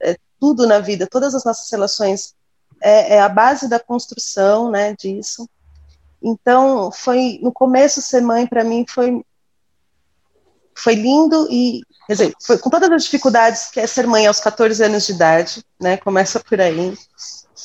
é 0.00 0.16
tudo 0.38 0.66
na 0.66 0.78
vida, 0.78 1.06
todas 1.10 1.34
as 1.34 1.44
nossas 1.44 1.70
relações 1.70 2.34
é, 2.80 3.16
é 3.16 3.20
a 3.20 3.28
base 3.28 3.68
da 3.68 3.80
construção, 3.80 4.70
né? 4.70 4.94
Disso. 4.94 5.48
Então, 6.22 6.90
foi 6.92 7.38
no 7.42 7.52
começo 7.52 8.02
ser 8.02 8.20
mãe 8.20 8.46
para 8.46 8.64
mim 8.64 8.84
foi 8.88 9.24
foi 10.76 10.94
lindo 10.94 11.48
e, 11.50 11.80
quer 12.08 12.14
dizer, 12.14 12.58
com 12.60 12.70
todas 12.70 12.90
as 12.90 13.04
dificuldades 13.04 13.70
que 13.70 13.78
é 13.78 13.86
ser 13.86 14.06
mãe 14.06 14.26
aos 14.26 14.40
14 14.40 14.82
anos 14.82 15.06
de 15.06 15.12
idade, 15.12 15.62
né? 15.78 15.98
Começa 15.98 16.40
por 16.40 16.58
aí. 16.58 16.96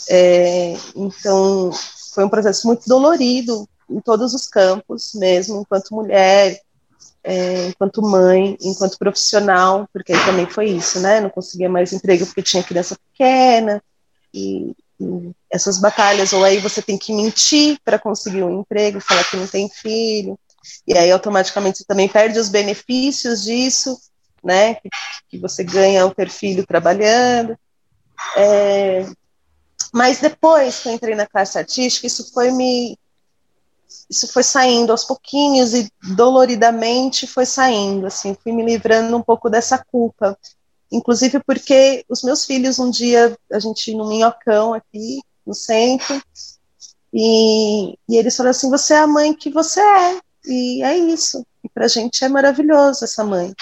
É, 0.10 0.76
então, 0.94 1.72
foi 2.14 2.26
um 2.26 2.30
processo 2.30 2.68
muito 2.68 2.86
dolorido 2.86 3.68
em 3.90 4.02
todos 4.02 4.34
os 4.34 4.46
campos, 4.46 5.14
mesmo 5.14 5.62
enquanto 5.62 5.96
mulher, 5.96 6.60
é, 7.24 7.68
enquanto 7.68 8.02
mãe, 8.02 8.58
enquanto 8.62 8.98
profissional, 8.98 9.88
porque 9.94 10.12
aí 10.12 10.26
também 10.26 10.46
foi 10.46 10.72
isso, 10.72 11.00
né? 11.00 11.22
Não 11.22 11.30
conseguia 11.30 11.70
mais 11.70 11.94
emprego 11.94 12.26
porque 12.26 12.44
tinha 12.44 12.62
criança 12.62 12.98
pequena, 13.12 13.82
e, 14.34 14.76
e 15.00 15.32
essas 15.50 15.80
batalhas, 15.80 16.34
ou 16.34 16.44
aí 16.44 16.58
você 16.60 16.82
tem 16.82 16.98
que 16.98 17.14
mentir 17.14 17.80
para 17.86 17.98
conseguir 17.98 18.44
um 18.44 18.60
emprego, 18.60 19.00
falar 19.00 19.24
que 19.24 19.38
não 19.38 19.48
tem 19.48 19.70
filho, 19.70 20.38
e 20.86 20.98
aí 20.98 21.10
automaticamente 21.12 21.78
você 21.78 21.86
também 21.86 22.10
perde 22.10 22.40
os 22.40 22.50
benefícios 22.50 23.44
disso, 23.44 23.98
né? 24.44 24.76
Que, 25.30 25.38
você 25.40 25.64
ganha 25.64 26.04
ao 26.04 26.14
ter 26.14 26.30
filho 26.30 26.66
trabalhando. 26.66 27.58
É, 28.38 29.06
mas 29.92 30.20
depois 30.20 30.80
que 30.80 30.90
eu 30.90 30.94
entrei 30.94 31.16
na 31.16 31.26
classe 31.26 31.58
artística, 31.58 32.08
isso 32.08 32.32
foi 32.34 32.52
me 32.52 32.98
isso 34.10 34.28
foi 34.32 34.44
saindo 34.44 34.92
aos 34.92 35.04
pouquinhos 35.04 35.74
e 35.74 35.90
doloridamente 36.16 37.28
foi 37.28 37.46
saindo, 37.46 38.08
assim, 38.08 38.36
fui 38.42 38.52
me 38.52 38.64
livrando 38.64 39.16
um 39.16 39.22
pouco 39.22 39.50
dessa 39.50 39.78
culpa. 39.78 40.38
Inclusive 40.92 41.40
porque 41.40 42.06
os 42.10 42.24
meus 42.24 42.46
filhos 42.46 42.80
um 42.80 42.90
dia 42.90 43.36
a 43.52 43.60
gente 43.60 43.94
no 43.96 44.08
minhocão 44.08 44.74
aqui 44.74 45.22
no 45.46 45.54
centro 45.54 46.22
e, 47.12 47.94
e 48.10 48.18
eles 48.18 48.36
falaram 48.36 48.52
assim: 48.52 48.70
"Você 48.70 48.94
é 48.94 49.00
a 49.00 49.08
mãe 49.08 49.34
que 49.34 49.50
você 49.50 49.80
é". 49.80 50.20
E 50.46 50.84
é 50.84 50.98
isso. 50.98 51.46
E 51.64 51.70
pra 51.70 51.88
gente 51.88 52.24
é 52.24 52.28
maravilhoso 52.30 53.04
essa 53.06 53.24
mãe, 53.24 53.54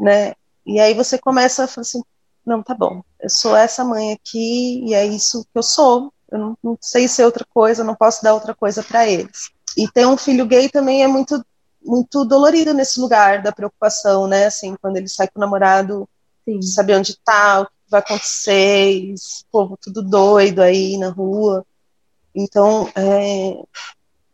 né? 0.00 0.34
E 0.66 0.80
aí 0.80 0.94
você 0.94 1.18
começa 1.18 1.64
a 1.64 1.68
falar 1.68 1.82
assim: 1.82 2.02
não, 2.44 2.62
tá 2.62 2.74
bom, 2.74 3.02
eu 3.20 3.30
sou 3.30 3.54
essa 3.54 3.84
mãe 3.84 4.12
aqui 4.12 4.84
e 4.86 4.94
é 4.94 5.06
isso 5.06 5.44
que 5.44 5.58
eu 5.58 5.62
sou. 5.62 6.12
Eu 6.30 6.38
não, 6.38 6.58
não 6.62 6.78
sei 6.80 7.08
ser 7.08 7.24
outra 7.24 7.44
coisa, 7.52 7.84
não 7.84 7.94
posso 7.94 8.22
dar 8.22 8.34
outra 8.34 8.54
coisa 8.54 8.82
para 8.82 9.06
eles. 9.06 9.50
E 9.76 9.88
ter 9.88 10.06
um 10.06 10.16
filho 10.16 10.46
gay 10.46 10.68
também 10.68 11.02
é 11.02 11.06
muito 11.06 11.44
muito 11.82 12.26
dolorido 12.26 12.74
nesse 12.74 13.00
lugar 13.00 13.42
da 13.42 13.52
preocupação, 13.52 14.26
né? 14.26 14.46
Assim, 14.46 14.76
quando 14.80 14.98
ele 14.98 15.08
sai 15.08 15.28
com 15.28 15.38
o 15.38 15.40
namorado, 15.40 16.08
Sim. 16.44 16.60
saber 16.60 16.96
onde 16.96 17.18
tá, 17.18 17.62
o 17.62 17.66
que 17.66 17.72
vai 17.90 18.00
acontecer, 18.00 19.12
esse 19.14 19.44
povo 19.50 19.78
tudo 19.80 20.02
doido 20.02 20.60
aí 20.60 20.98
na 20.98 21.08
rua. 21.08 21.64
Então, 22.34 22.90
é... 22.94 23.62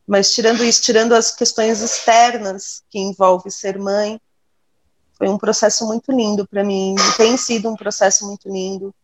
mas 0.06 0.35
tirando 0.35 0.64
isso, 0.64 0.82
tirando 0.82 1.14
as 1.14 1.30
questões 1.30 1.80
externas 1.80 2.82
que 2.90 2.99
envolve 2.99 3.50
ser 3.50 3.78
mãe, 3.78 4.20
foi 5.16 5.28
um 5.28 5.38
processo 5.38 5.87
muito 5.87 6.12
lindo 6.12 6.46
para 6.46 6.62
mim, 6.62 6.94
tem 7.16 7.37
sido 7.37 7.70
um 7.70 7.76
processo 7.76 8.26
muito 8.26 8.49
lindo. 8.49 8.94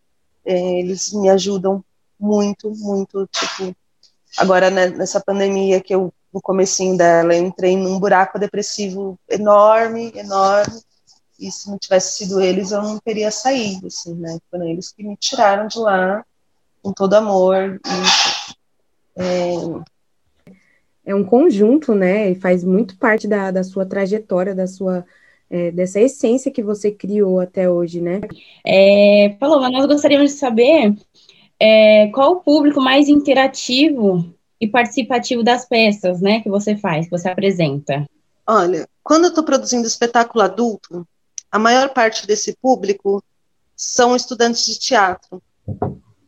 É, 0.45 0.81
eles 0.81 1.13
me 1.13 1.31
ajudam 1.31 1.85
muito, 2.19 2.71
muito, 2.71 3.29
tipo, 3.29 3.75
agora 4.37 4.71
né, 4.71 4.89
nessa 4.89 5.21
pandemia 5.21 5.81
que 5.81 5.95
eu 5.95 6.13
no 6.33 6.41
comecinho 6.41 6.97
dela 6.97 7.37
entrei 7.37 7.77
num 7.77 8.01
buraco 8.01 8.39
depressivo 8.39 9.19
enorme, 9.29 10.13
enorme. 10.15 10.81
e 11.39 11.53
se 11.53 11.69
não 11.69 11.77
tivesse 11.77 12.17
sido 12.17 12.41
eles, 12.41 12.71
eu 12.71 12.81
não 12.81 12.99
teria 12.99 13.31
saído, 13.31 13.89
assim, 13.89 14.15
né? 14.15 14.39
Foram 14.51 14.67
eles 14.67 14.91
que 14.91 15.03
me 15.03 15.17
tiraram 15.17 15.67
de 15.67 15.79
lá 15.79 16.25
com 16.83 16.93
todo 16.93 17.15
amor. 17.15 17.79
E, 19.17 19.21
é... 19.21 19.55
é 21.07 21.15
um 21.15 21.25
conjunto, 21.25 21.95
né? 21.95 22.31
E 22.31 22.35
faz 22.35 22.65
muito 22.65 22.97
parte 22.97 23.29
da, 23.29 23.51
da 23.51 23.63
sua 23.63 23.85
trajetória, 23.85 24.55
da 24.55 24.67
sua 24.67 25.05
é, 25.53 25.71
dessa 25.71 26.01
essência 26.01 26.51
que 26.51 26.63
você 26.63 26.91
criou 26.91 27.39
até 27.39 27.69
hoje, 27.69 28.01
né? 28.01 28.23
É, 28.65 29.37
Paloma, 29.39 29.71
nós 29.71 29.85
gostaríamos 29.85 30.33
de 30.33 30.39
saber 30.39 30.97
é, 31.61 32.09
qual 32.09 32.33
o 32.33 32.41
público 32.41 32.81
mais 32.81 33.07
interativo 33.07 34.35
e 34.59 34.67
participativo 34.67 35.43
das 35.43 35.67
peças, 35.67 36.23
né, 36.23 36.41
que 36.41 36.49
você 36.49 36.75
faz, 36.75 37.05
que 37.05 37.11
você 37.11 37.29
apresenta. 37.29 38.09
Olha, 38.47 38.89
quando 39.03 39.25
eu 39.25 39.29
estou 39.29 39.45
produzindo 39.45 39.87
espetáculo 39.87 40.43
adulto, 40.43 41.07
a 41.51 41.59
maior 41.59 41.91
parte 41.91 42.27
desse 42.27 42.57
público 42.57 43.23
são 43.77 44.17
estudantes 44.17 44.65
de 44.65 44.79
teatro. 44.79 45.43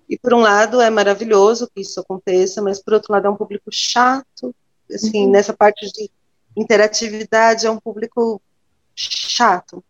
E 0.09 0.19
por 0.19 0.35
um 0.35 0.41
lado 0.41 0.81
é 0.81 0.91
maravilhoso 0.91 1.71
que 1.75 1.81
isso 1.81 1.99
aconteça, 1.99 2.61
mas 2.61 2.83
por 2.83 2.93
outro 2.93 3.13
lado 3.13 3.27
é 3.27 3.31
um 3.31 3.37
público 3.37 3.71
chato. 3.71 4.55
Assim, 4.93 5.25
uhum. 5.25 5.31
nessa 5.31 5.55
parte 5.55 5.91
de 5.91 6.11
interatividade 6.57 7.67
é 7.67 7.71
um 7.71 7.79
público 7.79 8.41
chato. 8.97 9.85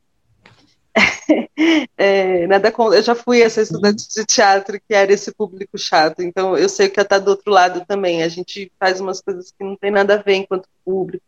é, 1.96 2.46
nada 2.46 2.70
com, 2.70 2.94
eu 2.94 3.02
já 3.02 3.14
fui 3.14 3.42
essa 3.42 3.60
estudante 3.60 4.08
de 4.08 4.24
teatro 4.24 4.80
que 4.80 4.94
era 4.94 5.12
esse 5.12 5.32
público 5.32 5.76
chato, 5.76 6.22
então 6.22 6.56
eu 6.56 6.68
sei 6.68 6.88
que 6.88 7.00
está 7.00 7.18
do 7.18 7.30
outro 7.30 7.50
lado 7.50 7.84
também. 7.86 8.22
A 8.22 8.28
gente 8.28 8.70
faz 8.78 9.00
umas 9.00 9.20
coisas 9.20 9.50
que 9.50 9.64
não 9.64 9.76
tem 9.76 9.90
nada 9.90 10.14
a 10.14 10.22
ver 10.22 10.34
enquanto 10.34 10.68
público. 10.84 11.24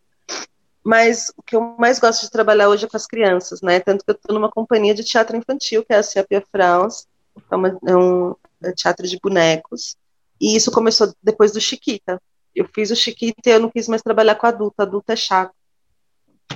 Mas 0.84 1.32
o 1.36 1.42
que 1.42 1.56
eu 1.56 1.74
mais 1.76 1.98
gosto 1.98 2.22
de 2.22 2.30
trabalhar 2.30 2.68
hoje 2.68 2.84
é 2.84 2.88
com 2.88 2.96
as 2.96 3.08
crianças, 3.08 3.60
né? 3.60 3.80
Tanto 3.80 4.04
que 4.04 4.10
eu 4.12 4.14
estou 4.14 4.32
numa 4.32 4.50
companhia 4.50 4.94
de 4.94 5.02
teatro 5.02 5.36
infantil, 5.36 5.84
que 5.84 5.92
é 5.92 5.96
a 5.96 6.02
Ciapia 6.02 6.44
France, 6.52 7.06
é, 7.50 7.56
uma, 7.56 7.78
é 7.84 7.96
um 7.96 8.36
é 8.62 8.72
teatro 8.72 9.04
de 9.06 9.18
bonecos. 9.20 9.96
E 10.40 10.54
isso 10.54 10.70
começou 10.70 11.12
depois 11.20 11.50
do 11.50 11.60
Chiquita. 11.60 12.22
Eu 12.54 12.68
fiz 12.72 12.92
o 12.92 12.96
Chiquita 12.96 13.50
e 13.50 13.52
eu 13.52 13.60
não 13.60 13.68
quis 13.68 13.88
mais 13.88 14.00
trabalhar 14.00 14.36
com 14.36 14.46
adulto. 14.46 14.80
Adulto 14.80 15.10
é 15.10 15.16
chato. 15.16 15.52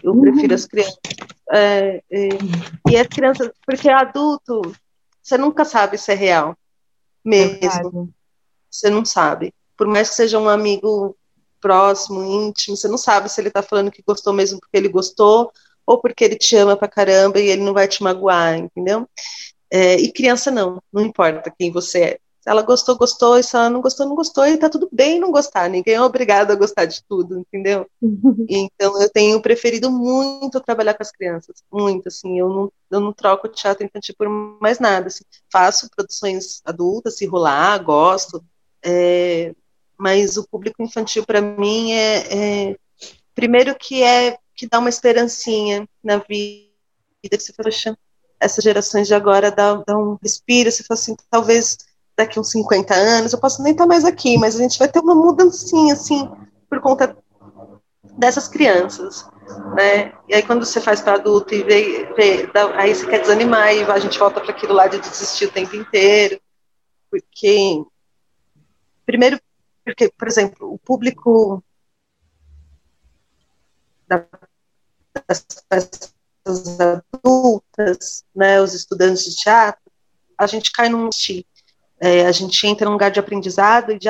Eu 0.02 0.12
uhum. 0.12 0.20
prefiro 0.20 0.54
as 0.54 0.66
crianças. 0.66 0.98
É, 1.52 2.02
é, 2.10 2.28
e 2.88 2.96
as 2.96 3.06
crianças, 3.06 3.50
porque 3.66 3.88
adulto, 3.88 4.62
você 5.22 5.36
nunca 5.36 5.64
sabe 5.64 5.98
se 5.98 6.12
é 6.12 6.14
real. 6.14 6.56
Mesmo. 7.24 8.12
É 8.16 8.20
você 8.70 8.88
não 8.88 9.04
sabe. 9.04 9.52
Por 9.76 9.86
mais 9.86 10.10
que 10.10 10.14
seja 10.14 10.38
um 10.38 10.48
amigo 10.48 11.16
próximo, 11.60 12.22
íntimo, 12.22 12.76
você 12.76 12.88
não 12.88 12.96
sabe 12.96 13.28
se 13.28 13.40
ele 13.40 13.48
está 13.48 13.62
falando 13.62 13.90
que 13.90 14.02
gostou 14.06 14.32
mesmo 14.32 14.58
porque 14.60 14.76
ele 14.76 14.88
gostou 14.88 15.52
ou 15.84 16.00
porque 16.00 16.24
ele 16.24 16.36
te 16.36 16.56
ama 16.56 16.76
pra 16.76 16.88
caramba 16.88 17.38
e 17.38 17.48
ele 17.48 17.62
não 17.62 17.74
vai 17.74 17.88
te 17.88 18.02
magoar, 18.02 18.56
entendeu? 18.56 19.08
É, 19.70 19.96
e 19.96 20.12
criança 20.12 20.50
não, 20.50 20.82
não 20.92 21.02
importa 21.02 21.52
quem 21.56 21.70
você 21.70 22.02
é. 22.02 22.18
Se 22.40 22.48
ela 22.48 22.62
gostou, 22.62 22.96
gostou, 22.96 23.38
e 23.38 23.42
se 23.42 23.54
ela 23.54 23.68
não 23.68 23.82
gostou, 23.82 24.06
não 24.06 24.16
gostou, 24.16 24.46
e 24.46 24.56
tá 24.56 24.70
tudo 24.70 24.88
bem 24.90 25.20
não 25.20 25.30
gostar, 25.30 25.68
ninguém 25.68 25.94
é 25.94 26.00
obrigado 26.00 26.50
a 26.50 26.54
gostar 26.54 26.86
de 26.86 27.02
tudo, 27.04 27.38
entendeu? 27.38 27.86
então 28.48 29.00
eu 29.00 29.10
tenho 29.10 29.42
preferido 29.42 29.90
muito 29.90 30.58
trabalhar 30.60 30.94
com 30.94 31.02
as 31.02 31.12
crianças, 31.12 31.62
muito, 31.70 32.08
assim, 32.08 32.38
eu 32.38 32.48
não, 32.48 32.72
eu 32.90 33.00
não 33.00 33.12
troco 33.12 33.46
teatro 33.46 33.84
infantil 33.84 34.14
por 34.16 34.28
mais 34.28 34.78
nada, 34.78 35.08
assim, 35.08 35.22
faço 35.52 35.90
produções 35.94 36.62
adultas, 36.64 37.18
se 37.18 37.26
rolar, 37.26 37.76
gosto, 37.84 38.42
é, 38.82 39.54
mas 39.98 40.38
o 40.38 40.48
público 40.48 40.82
infantil 40.82 41.26
para 41.26 41.42
mim 41.42 41.92
é, 41.92 42.70
é, 42.70 42.76
primeiro 43.34 43.74
que 43.74 44.02
é 44.02 44.38
que 44.56 44.66
dá 44.66 44.78
uma 44.78 44.88
esperancinha 44.88 45.86
na 46.02 46.16
vida, 46.18 46.70
que 47.22 47.38
você 47.38 47.52
fala, 47.52 47.68
essas 48.40 48.64
gerações 48.64 49.06
de 49.06 49.14
agora 49.14 49.50
dá, 49.50 49.74
dá 49.74 49.96
um 49.96 50.18
respiro, 50.22 50.70
você 50.70 50.82
fala 50.82 50.98
assim, 50.98 51.14
talvez 51.30 51.76
daqui 52.20 52.38
uns 52.38 52.50
50 52.50 52.94
anos, 52.94 53.32
eu 53.32 53.40
posso 53.40 53.62
nem 53.62 53.72
estar 53.72 53.86
mais 53.86 54.04
aqui, 54.04 54.38
mas 54.38 54.56
a 54.56 54.58
gente 54.58 54.78
vai 54.78 54.88
ter 54.88 55.00
uma 55.00 55.14
mudancinha, 55.14 55.94
assim, 55.94 56.30
por 56.68 56.80
conta 56.80 57.16
dessas 58.18 58.48
crianças, 58.48 59.26
né? 59.74 60.12
E 60.28 60.34
aí 60.34 60.42
quando 60.42 60.64
você 60.64 60.80
faz 60.80 61.00
para 61.00 61.14
adulto 61.14 61.54
e 61.54 61.62
vê, 61.62 62.12
vê, 62.16 62.50
aí 62.76 62.94
você 62.94 63.06
quer 63.06 63.20
desanimar 63.20 63.74
e 63.74 63.82
a 63.82 63.98
gente 63.98 64.18
volta 64.18 64.40
para 64.40 64.50
aquilo 64.50 64.74
lá 64.74 64.86
de 64.86 64.98
desistir 64.98 65.46
o 65.46 65.52
tempo 65.52 65.74
inteiro, 65.74 66.40
porque 67.10 67.84
primeiro 69.06 69.40
porque, 69.84 70.10
por 70.10 70.28
exemplo, 70.28 70.72
o 70.72 70.78
público 70.78 71.64
das 74.08 75.46
peças 75.68 76.12
adultas, 76.78 78.24
né, 78.34 78.60
os 78.60 78.74
estudantes 78.74 79.24
de 79.24 79.36
teatro, 79.36 79.90
a 80.38 80.46
gente 80.46 80.72
cai 80.72 80.88
num 80.88 81.10
é, 82.00 82.26
a 82.26 82.32
gente 82.32 82.66
entra 82.66 82.86
num 82.86 82.92
lugar 82.92 83.10
de 83.10 83.20
aprendizado 83.20 83.92
e 83.92 83.98
de 83.98 84.08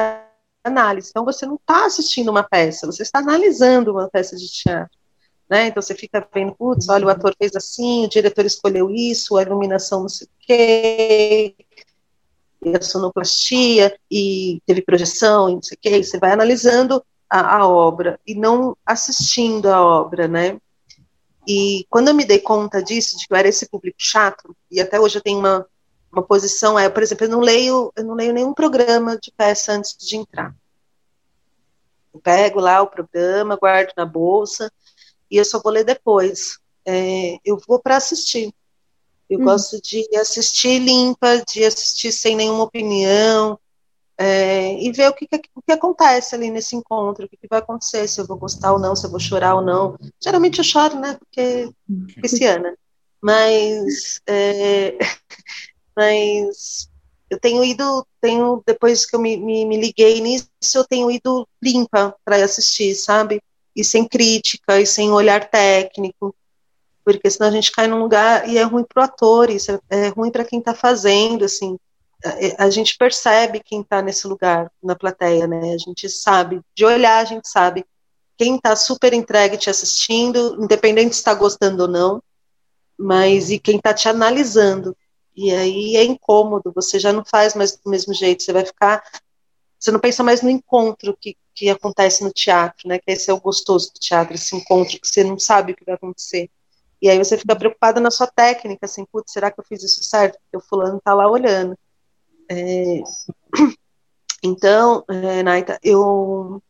análise. 0.65 1.11
Então, 1.11 1.25
você 1.25 1.45
não 1.45 1.57
está 1.57 1.87
assistindo 1.87 2.29
uma 2.31 2.43
peça, 2.43 2.87
você 2.87 3.03
está 3.03 3.19
analisando 3.19 3.93
uma 3.93 4.09
peça 4.09 4.37
de 4.37 4.47
teatro. 4.51 4.97
Né? 5.49 5.67
Então, 5.67 5.83
você 5.83 5.95
fica 5.95 6.27
vendo, 6.33 6.55
putz, 6.55 6.89
olha, 6.89 7.07
o 7.07 7.11
ator 7.11 7.35
fez 7.37 7.57
assim, 7.57 8.05
o 8.05 8.09
diretor 8.09 8.47
escolheu 8.47 8.89
isso, 8.89 9.37
a 9.37 9.43
iluminação 9.43 10.03
não 10.03 10.09
sei 10.09 10.27
o 10.27 10.31
quê, 10.39 11.57
e 12.65 12.77
a 12.77 12.81
sonoplastia, 12.81 13.99
e 14.09 14.63
teve 14.65 14.83
projeção, 14.83 15.51
e 15.51 15.55
não 15.55 15.63
sei 15.63 15.77
o 15.77 15.79
quê, 15.81 15.99
e 15.99 16.05
você 16.05 16.19
vai 16.19 16.31
analisando 16.31 17.03
a, 17.29 17.57
a 17.57 17.67
obra, 17.67 18.21
e 18.25 18.35
não 18.35 18.77
assistindo 18.87 19.67
a 19.67 19.83
obra, 19.83 20.29
né? 20.29 20.59
E 21.49 21.85
quando 21.91 22.09
eu 22.09 22.15
me 22.15 22.25
dei 22.25 22.39
conta 22.39 22.81
disso, 22.81 23.19
de 23.19 23.27
que 23.27 23.33
eu 23.33 23.37
era 23.37 23.49
esse 23.49 23.69
público 23.69 23.97
chato, 23.99 24.55
e 24.71 24.81
até 24.81 25.01
hoje 25.01 25.19
eu 25.19 25.23
tenho 25.23 25.41
uma 25.41 25.67
uma 26.13 26.23
posição 26.23 26.79
é, 26.79 26.89
por 26.89 27.03
exemplo, 27.03 27.27
eu 27.27 27.31
não 27.31 27.41
leio, 27.41 27.93
eu 27.97 28.05
não 28.05 28.15
leio 28.15 28.33
nenhum 28.33 28.53
programa 28.53 29.17
de 29.17 29.31
peça 29.31 29.73
antes 29.73 29.97
de 29.97 30.17
entrar. 30.17 30.55
Eu 32.13 32.21
pego 32.21 32.61
lá 32.61 32.83
o 32.83 32.89
programa, 32.89 33.57
guardo 33.57 33.93
na 33.97 34.05
bolsa 34.05 34.73
e 35.31 35.37
eu 35.37 35.45
só 35.45 35.61
vou 35.61 35.73
ler 35.73 35.85
depois. 35.85 36.59
É, 36.85 37.39
eu 37.45 37.59
vou 37.67 37.79
para 37.79 37.97
assistir. 37.97 38.53
Eu 39.29 39.39
hum. 39.39 39.45
gosto 39.45 39.81
de 39.81 40.05
assistir 40.17 40.81
limpa, 40.81 41.43
de 41.49 41.65
assistir 41.65 42.11
sem 42.11 42.35
nenhuma 42.35 42.65
opinião 42.65 43.59
é, 44.19 44.75
e 44.83 44.91
ver 44.93 45.09
o 45.09 45.15
que, 45.15 45.27
o 45.55 45.63
que 45.63 45.73
acontece 45.73 46.35
ali 46.35 46.51
nesse 46.51 46.75
encontro, 46.75 47.25
o 47.25 47.29
que, 47.29 47.37
que, 47.37 47.49
vai 47.49 47.61
acontecer, 47.61 48.07
se 48.09 48.21
eu 48.21 48.27
vou 48.27 48.37
gostar 48.37 48.73
ou 48.73 48.79
não, 48.79 48.95
se 48.97 49.07
eu 49.07 49.11
vou 49.11 49.21
chorar 49.21 49.55
ou 49.55 49.63
não. 49.63 49.97
Geralmente 50.21 50.59
eu 50.59 50.65
choro, 50.65 50.99
né? 50.99 51.17
Porque 51.19 51.71
hum. 51.89 52.07
pisciana. 52.21 52.77
Mas 53.23 54.21
é, 54.27 54.99
mas 55.97 56.89
eu 57.29 57.39
tenho 57.39 57.65
ido, 57.65 58.07
tenho 58.21 58.63
depois 58.67 59.07
que 59.07 59.15
eu 59.15 59.21
me, 59.21 59.37
me, 59.37 59.65
me 59.65 59.77
liguei 59.77 60.21
nisso, 60.21 60.49
eu 60.75 60.85
tenho 60.85 61.11
ido 61.11 61.47
limpa 61.63 62.15
para 62.25 62.45
assistir, 62.45 62.95
sabe? 62.95 63.41
E 63.75 63.85
sem 63.85 64.07
crítica, 64.07 64.81
e 64.81 64.87
sem 64.87 65.11
olhar 65.13 65.49
técnico, 65.49 66.35
porque 67.05 67.31
senão 67.31 67.49
a 67.49 67.53
gente 67.53 67.71
cai 67.71 67.87
num 67.87 68.01
lugar 68.01 68.49
e 68.49 68.59
é 68.59 68.63
ruim 68.63 68.85
para 68.85 69.03
o 69.03 69.05
ator, 69.05 69.51
isso 69.51 69.73
é, 69.73 70.07
é 70.07 70.09
ruim 70.09 70.31
para 70.31 70.45
quem 70.45 70.59
está 70.59 70.75
fazendo, 70.75 71.45
assim. 71.45 71.79
A, 72.59 72.65
a, 72.65 72.71
gente 72.71 72.97
percebe 72.99 73.63
quem 73.65 73.81
está 73.81 74.03
nesse 74.03 74.27
lugar 74.27 74.71
na 74.83 74.95
plateia, 74.95 75.47
né? 75.47 75.73
A 75.73 75.79
gente 75.79 76.09
sabe, 76.09 76.61
de 76.75 76.85
olhar 76.85 77.19
a 77.19 77.25
gente 77.25 77.49
sabe 77.49 77.85
quem 78.41 78.57
está 78.57 78.75
super 78.75 79.13
entregue 79.13 79.59
te 79.59 79.69
assistindo, 79.69 80.57
independente 80.59 81.15
se 81.15 81.21
está 81.21 81.35
gostando 81.35 81.83
ou 81.83 81.89
não, 81.89 82.23
mas 82.99 83.51
e 83.51 83.59
quem 83.59 83.77
está 83.77 83.93
te 83.93 84.09
analisando. 84.09 84.97
E 85.43 85.55
aí 85.55 85.97
é 85.97 86.05
incômodo, 86.05 86.71
você 86.71 86.99
já 86.99 87.15
não 87.15 87.25
faz 87.25 87.55
mais 87.55 87.75
do 87.75 87.91
mesmo 87.91 88.13
jeito, 88.13 88.43
você 88.43 88.53
vai 88.53 88.67
ficar. 88.67 89.03
Você 89.79 89.91
não 89.91 89.99
pensa 89.99 90.23
mais 90.23 90.43
no 90.43 90.51
encontro 90.51 91.17
que, 91.19 91.35
que 91.55 91.71
acontece 91.71 92.23
no 92.23 92.31
teatro, 92.31 92.87
né? 92.87 92.99
Que 92.99 93.11
esse 93.13 93.31
é 93.31 93.33
o 93.33 93.41
gostoso 93.41 93.91
do 93.91 93.99
teatro, 93.99 94.35
esse 94.35 94.55
encontro 94.55 95.01
que 95.01 95.09
você 95.09 95.25
não 95.25 95.39
sabe 95.39 95.73
o 95.73 95.75
que 95.77 95.83
vai 95.83 95.95
acontecer. 95.95 96.51
E 97.01 97.09
aí 97.09 97.17
você 97.17 97.39
fica 97.39 97.57
preocupada 97.57 97.99
na 98.01 98.11
sua 98.11 98.27
técnica, 98.27 98.85
assim, 98.85 99.07
putz, 99.07 99.33
será 99.33 99.51
que 99.51 99.59
eu 99.59 99.65
fiz 99.65 99.83
isso 99.83 100.05
certo? 100.05 100.39
Porque 100.43 100.59
o 100.59 100.69
fulano 100.69 100.99
está 100.99 101.15
lá 101.15 101.27
olhando. 101.27 101.75
É... 102.51 103.03
Então, 104.43 105.05
é, 105.07 105.43
Naita, 105.43 105.79
eu, 105.83 106.63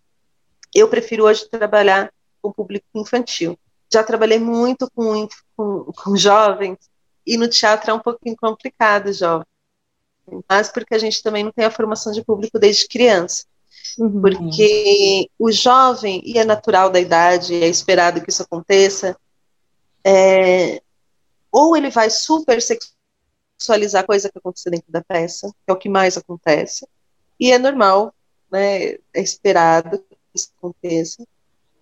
eu 0.74 0.88
prefiro 0.88 1.24
hoje 1.24 1.48
trabalhar 1.48 2.12
com 2.42 2.50
público 2.50 2.84
infantil. 2.96 3.56
Já 3.92 4.02
trabalhei 4.02 4.40
muito 4.40 4.90
com, 4.92 5.28
com, 5.56 5.84
com 5.84 6.16
jovens 6.16 6.89
e 7.26 7.36
no 7.36 7.48
teatro 7.48 7.90
é 7.90 7.94
um 7.94 8.00
pouquinho 8.00 8.36
complicado, 8.36 9.12
jovem. 9.12 9.46
Mas 10.48 10.70
porque 10.70 10.94
a 10.94 10.98
gente 10.98 11.22
também 11.22 11.44
não 11.44 11.52
tem 11.52 11.64
a 11.64 11.70
formação 11.70 12.12
de 12.12 12.24
público 12.24 12.58
desde 12.58 12.86
criança. 12.86 13.44
Uhum. 13.98 14.20
Porque 14.20 15.28
o 15.38 15.50
jovem, 15.50 16.22
e 16.24 16.38
é 16.38 16.44
natural 16.44 16.90
da 16.90 17.00
idade, 17.00 17.54
é 17.54 17.68
esperado 17.68 18.20
que 18.20 18.30
isso 18.30 18.42
aconteça, 18.42 19.16
é, 20.04 20.80
ou 21.50 21.76
ele 21.76 21.90
vai 21.90 22.08
super 22.10 22.60
sexualizar 22.62 24.02
a 24.02 24.06
coisa 24.06 24.30
que 24.30 24.38
aconteceu 24.38 24.70
dentro 24.70 24.90
da 24.90 25.02
peça, 25.02 25.48
que 25.48 25.70
é 25.70 25.72
o 25.72 25.76
que 25.76 25.88
mais 25.88 26.16
acontece, 26.16 26.86
e 27.38 27.52
é 27.52 27.58
normal, 27.58 28.14
né, 28.50 28.92
é 28.92 29.00
esperado 29.14 29.98
que 29.98 30.16
isso 30.34 30.50
aconteça, 30.58 31.26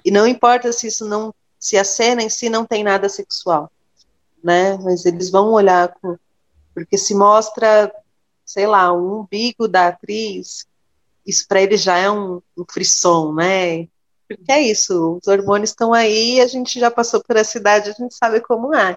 e 0.05 0.11
não 0.11 0.27
importa 0.27 0.73
se 0.73 0.87
isso 0.87 1.07
não, 1.07 1.35
se 1.59 1.77
a 1.77 1.85
cena 1.85 2.23
em 2.23 2.29
si 2.31 2.49
não 2.49 2.65
tem 2.65 2.83
nada 2.83 3.09
sexual. 3.09 3.71
Né? 4.43 4.77
Mas 4.79 5.05
eles 5.05 5.31
vão 5.31 5.53
olhar 5.53 5.95
com, 6.01 6.17
porque 6.75 6.97
se 6.97 7.15
mostra, 7.15 7.93
sei 8.45 8.67
lá, 8.67 8.93
um 8.93 9.21
umbigo 9.21 9.69
da 9.69 9.89
atriz, 9.89 10.67
isso 11.27 11.47
para 11.47 11.61
eles 11.61 11.83
já 11.83 11.99
é 11.99 12.11
um, 12.11 12.41
um 12.57 12.65
frisson, 12.69 13.33
né? 13.35 13.87
Porque 14.27 14.51
é 14.53 14.63
isso, 14.63 15.19
os 15.21 15.27
hormônios 15.27 15.71
estão 15.71 15.93
aí, 15.93 16.41
a 16.41 16.47
gente 16.47 16.79
já 16.79 16.91
passou 16.91 17.23
por 17.23 17.37
essa 17.37 17.59
idade, 17.59 17.91
a 17.91 17.93
gente 17.93 18.15
sabe 18.15 18.41
como 18.41 18.75
é, 18.75 18.97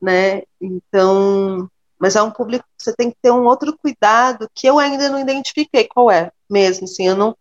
né? 0.00 0.42
Então, 0.60 1.70
mas 1.98 2.16
é 2.16 2.22
um 2.22 2.30
público 2.30 2.64
que 2.76 2.84
você 2.84 2.94
tem 2.94 3.10
que 3.10 3.16
ter 3.22 3.30
um 3.30 3.44
outro 3.46 3.76
cuidado 3.78 4.50
que 4.54 4.66
eu 4.66 4.78
ainda 4.78 5.08
não 5.08 5.18
identifiquei 5.18 5.84
qual 5.86 6.10
é, 6.10 6.30
mesmo, 6.50 6.84
assim, 6.84 7.06
eu 7.06 7.16
não, 7.16 7.36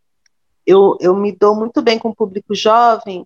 eu, 0.65 0.97
eu 1.01 1.15
me 1.15 1.31
dou 1.31 1.55
muito 1.55 1.81
bem 1.81 1.99
com 1.99 2.09
o 2.09 2.15
público 2.15 2.55
jovem, 2.55 3.25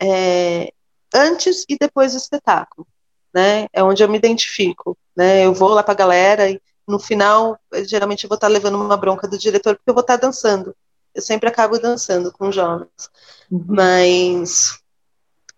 é, 0.00 0.72
antes 1.14 1.64
e 1.68 1.76
depois 1.76 2.12
do 2.12 2.18
espetáculo, 2.18 2.86
né? 3.34 3.66
É 3.72 3.82
onde 3.82 4.02
eu 4.02 4.08
me 4.08 4.18
identifico, 4.18 4.96
né? 5.16 5.44
Eu 5.44 5.54
vou 5.54 5.70
lá 5.70 5.82
para 5.82 5.92
a 5.92 5.96
galera 5.96 6.50
e 6.50 6.60
no 6.86 6.98
final, 6.98 7.58
geralmente 7.86 8.24
eu 8.24 8.28
vou 8.28 8.36
estar 8.36 8.48
levando 8.48 8.80
uma 8.80 8.96
bronca 8.96 9.28
do 9.28 9.38
diretor 9.38 9.76
porque 9.76 9.90
eu 9.90 9.94
vou 9.94 10.00
estar 10.00 10.16
dançando. 10.16 10.74
Eu 11.14 11.20
sempre 11.20 11.48
acabo 11.48 11.78
dançando 11.78 12.32
com 12.32 12.50
jovens, 12.50 13.10
uhum. 13.50 13.64
mas 13.68 14.78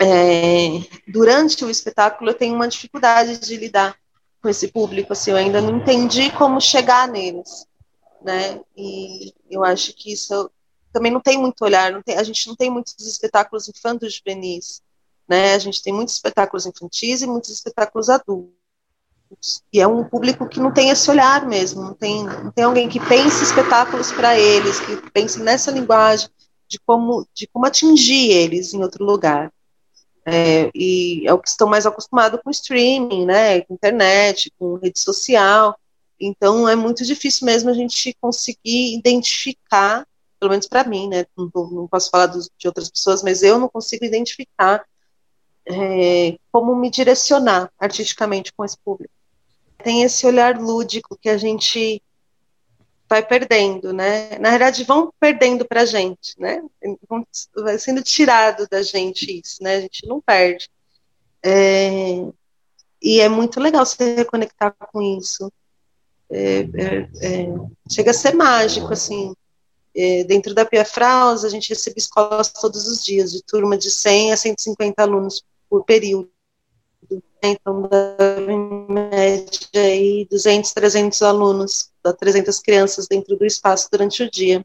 é, 0.00 0.80
durante 1.06 1.64
o 1.64 1.70
espetáculo 1.70 2.30
eu 2.30 2.34
tenho 2.34 2.54
uma 2.54 2.66
dificuldade 2.66 3.38
de 3.38 3.56
lidar 3.56 3.94
com 4.42 4.48
esse 4.48 4.68
público, 4.68 5.12
assim, 5.12 5.32
eu 5.32 5.36
ainda 5.36 5.60
não 5.60 5.76
entendi 5.76 6.30
como 6.30 6.60
chegar 6.60 7.06
neles, 7.06 7.66
né? 8.22 8.60
E 8.76 9.34
eu 9.50 9.62
acho 9.62 9.94
que 9.94 10.12
isso 10.12 10.50
também 10.92 11.12
não 11.12 11.20
tem 11.20 11.38
muito 11.38 11.62
olhar, 11.62 12.02
tem, 12.02 12.16
a 12.16 12.22
gente 12.22 12.48
não 12.48 12.56
tem 12.56 12.70
muitos 12.70 13.06
espetáculos 13.06 13.68
infantos 13.68 14.14
juvenis, 14.14 14.82
né? 15.30 15.54
A 15.54 15.58
gente 15.60 15.80
tem 15.80 15.92
muitos 15.92 16.14
espetáculos 16.14 16.66
infantis 16.66 17.22
e 17.22 17.26
muitos 17.26 17.50
espetáculos 17.50 18.10
adultos. 18.10 18.50
E 19.72 19.80
é 19.80 19.86
um 19.86 20.02
público 20.02 20.48
que 20.48 20.58
não 20.58 20.72
tem 20.74 20.90
esse 20.90 21.08
olhar 21.08 21.46
mesmo, 21.46 21.82
não 21.82 21.94
tem, 21.94 22.24
não 22.24 22.50
tem 22.50 22.64
alguém 22.64 22.88
que 22.88 22.98
pense 22.98 23.44
espetáculos 23.44 24.10
para 24.10 24.36
eles, 24.36 24.80
que 24.80 24.96
pense 25.12 25.40
nessa 25.40 25.70
linguagem 25.70 26.28
de 26.66 26.80
como, 26.80 27.24
de 27.32 27.46
como 27.46 27.64
atingir 27.64 28.32
eles 28.32 28.74
em 28.74 28.82
outro 28.82 29.04
lugar. 29.04 29.52
É, 30.26 30.68
e 30.74 31.22
é 31.24 31.32
o 31.32 31.38
que 31.38 31.48
estão 31.48 31.68
mais 31.68 31.86
acostumados 31.86 32.40
com 32.42 32.50
streaming, 32.50 33.24
né, 33.24 33.60
com 33.60 33.74
internet, 33.74 34.52
com 34.58 34.74
rede 34.74 34.98
social. 34.98 35.78
Então 36.18 36.68
é 36.68 36.74
muito 36.74 37.04
difícil 37.04 37.46
mesmo 37.46 37.70
a 37.70 37.72
gente 37.72 38.16
conseguir 38.20 38.96
identificar, 38.96 40.04
pelo 40.40 40.50
menos 40.50 40.66
para 40.66 40.82
mim, 40.82 41.08
né, 41.08 41.24
não, 41.36 41.48
não, 41.54 41.86
posso 41.86 42.10
falar 42.10 42.26
de 42.26 42.66
outras 42.66 42.90
pessoas, 42.90 43.22
mas 43.22 43.44
eu 43.44 43.60
não 43.60 43.68
consigo 43.68 44.04
identificar 44.04 44.84
é, 45.66 46.36
como 46.52 46.74
me 46.74 46.90
direcionar 46.90 47.70
artisticamente 47.78 48.52
com 48.52 48.64
esse 48.64 48.78
público. 48.78 49.12
Tem 49.82 50.02
esse 50.02 50.26
olhar 50.26 50.58
lúdico 50.60 51.18
que 51.20 51.28
a 51.28 51.38
gente 51.38 52.02
vai 53.08 53.26
perdendo, 53.26 53.92
né? 53.92 54.38
Na 54.38 54.50
verdade, 54.50 54.84
vão 54.84 55.12
perdendo 55.18 55.66
para 55.66 55.82
a 55.82 55.84
gente, 55.84 56.38
né? 56.38 56.62
Vai 57.56 57.78
sendo 57.78 58.02
tirado 58.02 58.68
da 58.70 58.82
gente 58.82 59.40
isso, 59.40 59.62
né? 59.62 59.76
A 59.76 59.80
gente 59.80 60.06
não 60.06 60.20
perde. 60.20 60.70
É, 61.42 62.24
e 63.02 63.20
é 63.20 63.28
muito 63.28 63.58
legal 63.58 63.84
se 63.84 63.96
reconectar 64.14 64.74
com 64.92 65.02
isso. 65.02 65.50
É, 66.30 66.60
é, 66.60 67.08
é 67.22 67.46
chega 67.90 68.12
a 68.12 68.14
ser 68.14 68.34
mágico, 68.34 68.92
assim. 68.92 69.34
É, 70.02 70.24
dentro 70.24 70.54
da 70.54 70.64
Pia 70.64 70.82
Fraus, 70.82 71.44
a 71.44 71.50
gente 71.50 71.68
recebe 71.68 71.98
escolas 71.98 72.50
todos 72.50 72.86
os 72.86 73.04
dias, 73.04 73.32
de 73.32 73.42
turma 73.42 73.76
de 73.76 73.90
100 73.90 74.32
a 74.32 74.36
150 74.38 75.02
alunos 75.02 75.44
por 75.68 75.84
período. 75.84 76.30
Então, 77.42 77.86
em 78.48 78.90
média, 78.90 79.50
aí, 79.74 80.26
200, 80.30 80.72
300 80.72 81.20
alunos, 81.20 81.90
300 82.18 82.60
crianças 82.60 83.06
dentro 83.06 83.36
do 83.36 83.44
espaço 83.44 83.90
durante 83.92 84.22
o 84.22 84.30
dia. 84.30 84.64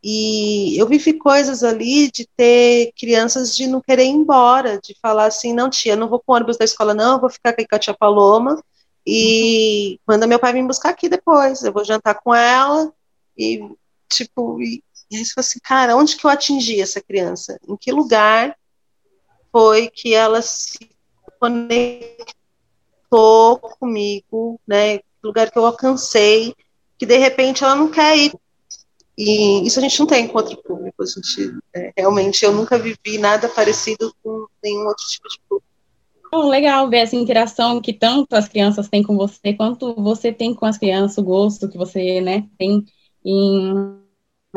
E 0.00 0.80
eu 0.80 0.86
vivi 0.86 1.14
coisas 1.14 1.64
ali 1.64 2.08
de 2.12 2.24
ter 2.36 2.92
crianças 2.96 3.56
de 3.56 3.66
não 3.66 3.80
querer 3.80 4.04
ir 4.04 4.10
embora, 4.10 4.78
de 4.78 4.94
falar 5.02 5.26
assim, 5.26 5.52
não, 5.52 5.68
tia, 5.68 5.96
não 5.96 6.08
vou 6.08 6.20
com 6.20 6.32
o 6.32 6.36
ônibus 6.36 6.56
da 6.56 6.64
escola, 6.64 6.94
não, 6.94 7.14
eu 7.14 7.20
vou 7.20 7.30
ficar 7.30 7.50
aqui 7.50 7.66
com 7.66 7.74
a 7.74 7.78
tia 7.78 7.94
Paloma, 7.94 8.62
e 9.04 9.98
manda 10.06 10.28
meu 10.28 10.38
pai 10.38 10.52
vir 10.52 10.64
buscar 10.64 10.90
aqui 10.90 11.08
depois, 11.08 11.64
eu 11.64 11.72
vou 11.72 11.84
jantar 11.84 12.20
com 12.22 12.32
ela, 12.32 12.92
e, 13.36 13.60
tipo, 14.16 14.60
e, 14.60 14.82
e 15.10 15.16
aí 15.16 15.24
você 15.24 15.32
fala 15.34 15.46
assim, 15.46 15.58
cara, 15.62 15.96
onde 15.96 16.16
que 16.16 16.24
eu 16.24 16.30
atingi 16.30 16.80
essa 16.80 17.00
criança? 17.00 17.58
Em 17.68 17.76
que 17.76 17.92
lugar 17.92 18.56
foi 19.52 19.88
que 19.88 20.14
ela 20.14 20.42
se 20.42 20.90
conectou 21.38 22.18
comigo, 23.78 24.60
né? 24.66 25.00
Lugar 25.22 25.50
que 25.50 25.58
eu 25.58 25.64
alcancei, 25.66 26.54
que 26.98 27.06
de 27.06 27.16
repente 27.16 27.62
ela 27.62 27.76
não 27.76 27.90
quer 27.90 28.16
ir. 28.16 28.32
E 29.16 29.64
isso 29.64 29.78
a 29.78 29.82
gente 29.82 30.00
não 30.00 30.06
tem 30.06 30.26
com 30.26 30.38
outro 30.38 30.60
público. 30.62 31.02
A 31.02 31.06
gente, 31.06 31.56
é, 31.72 31.92
realmente, 31.96 32.44
eu 32.44 32.52
nunca 32.52 32.78
vivi 32.78 33.16
nada 33.18 33.48
parecido 33.48 34.12
com 34.22 34.46
nenhum 34.62 34.86
outro 34.86 35.06
tipo 35.06 35.28
de 35.28 35.38
público. 35.48 35.64
Legal 36.48 36.90
ver 36.90 36.98
essa 36.98 37.14
interação 37.14 37.80
que 37.80 37.92
tanto 37.92 38.34
as 38.34 38.48
crianças 38.48 38.88
têm 38.88 39.04
com 39.04 39.16
você, 39.16 39.54
quanto 39.54 39.94
você 39.94 40.32
tem 40.32 40.52
com 40.52 40.66
as 40.66 40.76
crianças, 40.76 41.16
o 41.18 41.22
gosto 41.22 41.68
que 41.68 41.78
você 41.78 42.20
né, 42.20 42.48
tem 42.58 42.84
em 43.24 44.03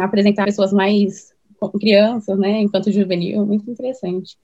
apresentar 0.05 0.45
pessoas 0.45 0.71
mais 0.73 1.33
crianças, 1.79 2.37
né, 2.37 2.61
enquanto 2.61 2.91
juvenil, 2.91 3.45
muito 3.45 3.69
interessante. 3.69 4.37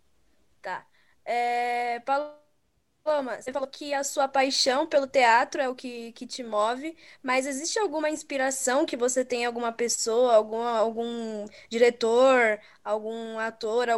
É, 1.25 1.99
Paloma, 2.01 3.41
você 3.41 3.51
falou 3.53 3.67
que 3.67 3.93
a 3.93 4.03
sua 4.03 4.27
paixão 4.27 4.87
pelo 4.87 5.07
teatro 5.07 5.61
é 5.61 5.69
o 5.69 5.75
que, 5.75 6.11
que 6.13 6.27
te 6.27 6.43
move, 6.43 6.95
mas 7.21 7.45
existe 7.45 7.79
alguma 7.79 8.09
inspiração 8.09 8.85
que 8.85 8.97
você 8.97 9.23
tem, 9.25 9.45
alguma 9.45 9.71
pessoa, 9.71 10.35
algum, 10.35 10.61
algum 10.61 11.45
diretor, 11.69 12.59
algum 12.83 13.39
ator, 13.39 13.89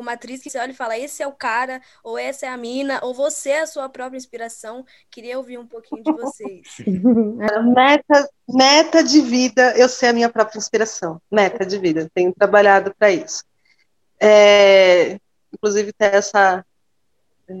alguma 0.00 0.12
atriz 0.12 0.42
que 0.42 0.48
você 0.48 0.58
olha 0.58 0.70
e 0.70 0.74
fala, 0.74 0.98
esse 0.98 1.22
é 1.22 1.26
o 1.26 1.32
cara, 1.32 1.80
ou 2.02 2.18
essa 2.18 2.46
é 2.46 2.48
a 2.48 2.56
mina, 2.56 3.00
ou 3.02 3.12
você 3.12 3.50
é 3.50 3.60
a 3.60 3.66
sua 3.66 3.88
própria 3.88 4.16
inspiração? 4.16 4.84
Queria 5.10 5.36
ouvir 5.36 5.58
um 5.58 5.66
pouquinho 5.66 6.02
de 6.02 6.10
vocês. 6.10 6.66
meta, 7.74 8.30
meta 8.48 9.04
de 9.04 9.20
vida, 9.20 9.76
eu 9.76 9.88
sei 9.88 10.08
a 10.08 10.12
minha 10.12 10.30
própria 10.30 10.58
inspiração. 10.58 11.20
Meta 11.30 11.66
de 11.66 11.78
vida, 11.78 12.10
tenho 12.14 12.32
trabalhado 12.32 12.94
para 12.98 13.12
isso. 13.12 13.44
É, 14.18 15.18
inclusive 15.52 15.92
ter 15.92 16.14
essa 16.14 16.64
é, 17.48 17.54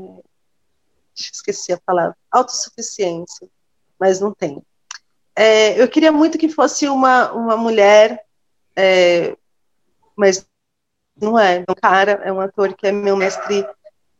esqueci 1.14 1.72
a 1.72 1.78
palavra, 1.78 2.16
autossuficiência, 2.30 3.46
mas 3.98 4.18
não 4.18 4.32
tem. 4.32 4.62
É, 5.36 5.80
eu 5.80 5.86
queria 5.88 6.10
muito 6.10 6.38
que 6.38 6.48
fosse 6.48 6.88
uma, 6.88 7.32
uma 7.32 7.56
mulher, 7.56 8.24
é, 8.74 9.36
mas 10.16 10.46
não 11.20 11.38
é. 11.38 11.64
Um 11.68 11.74
cara, 11.74 12.12
é 12.24 12.32
um 12.32 12.40
ator 12.40 12.74
que 12.74 12.86
é 12.86 12.92
meu 12.92 13.16
mestre 13.16 13.66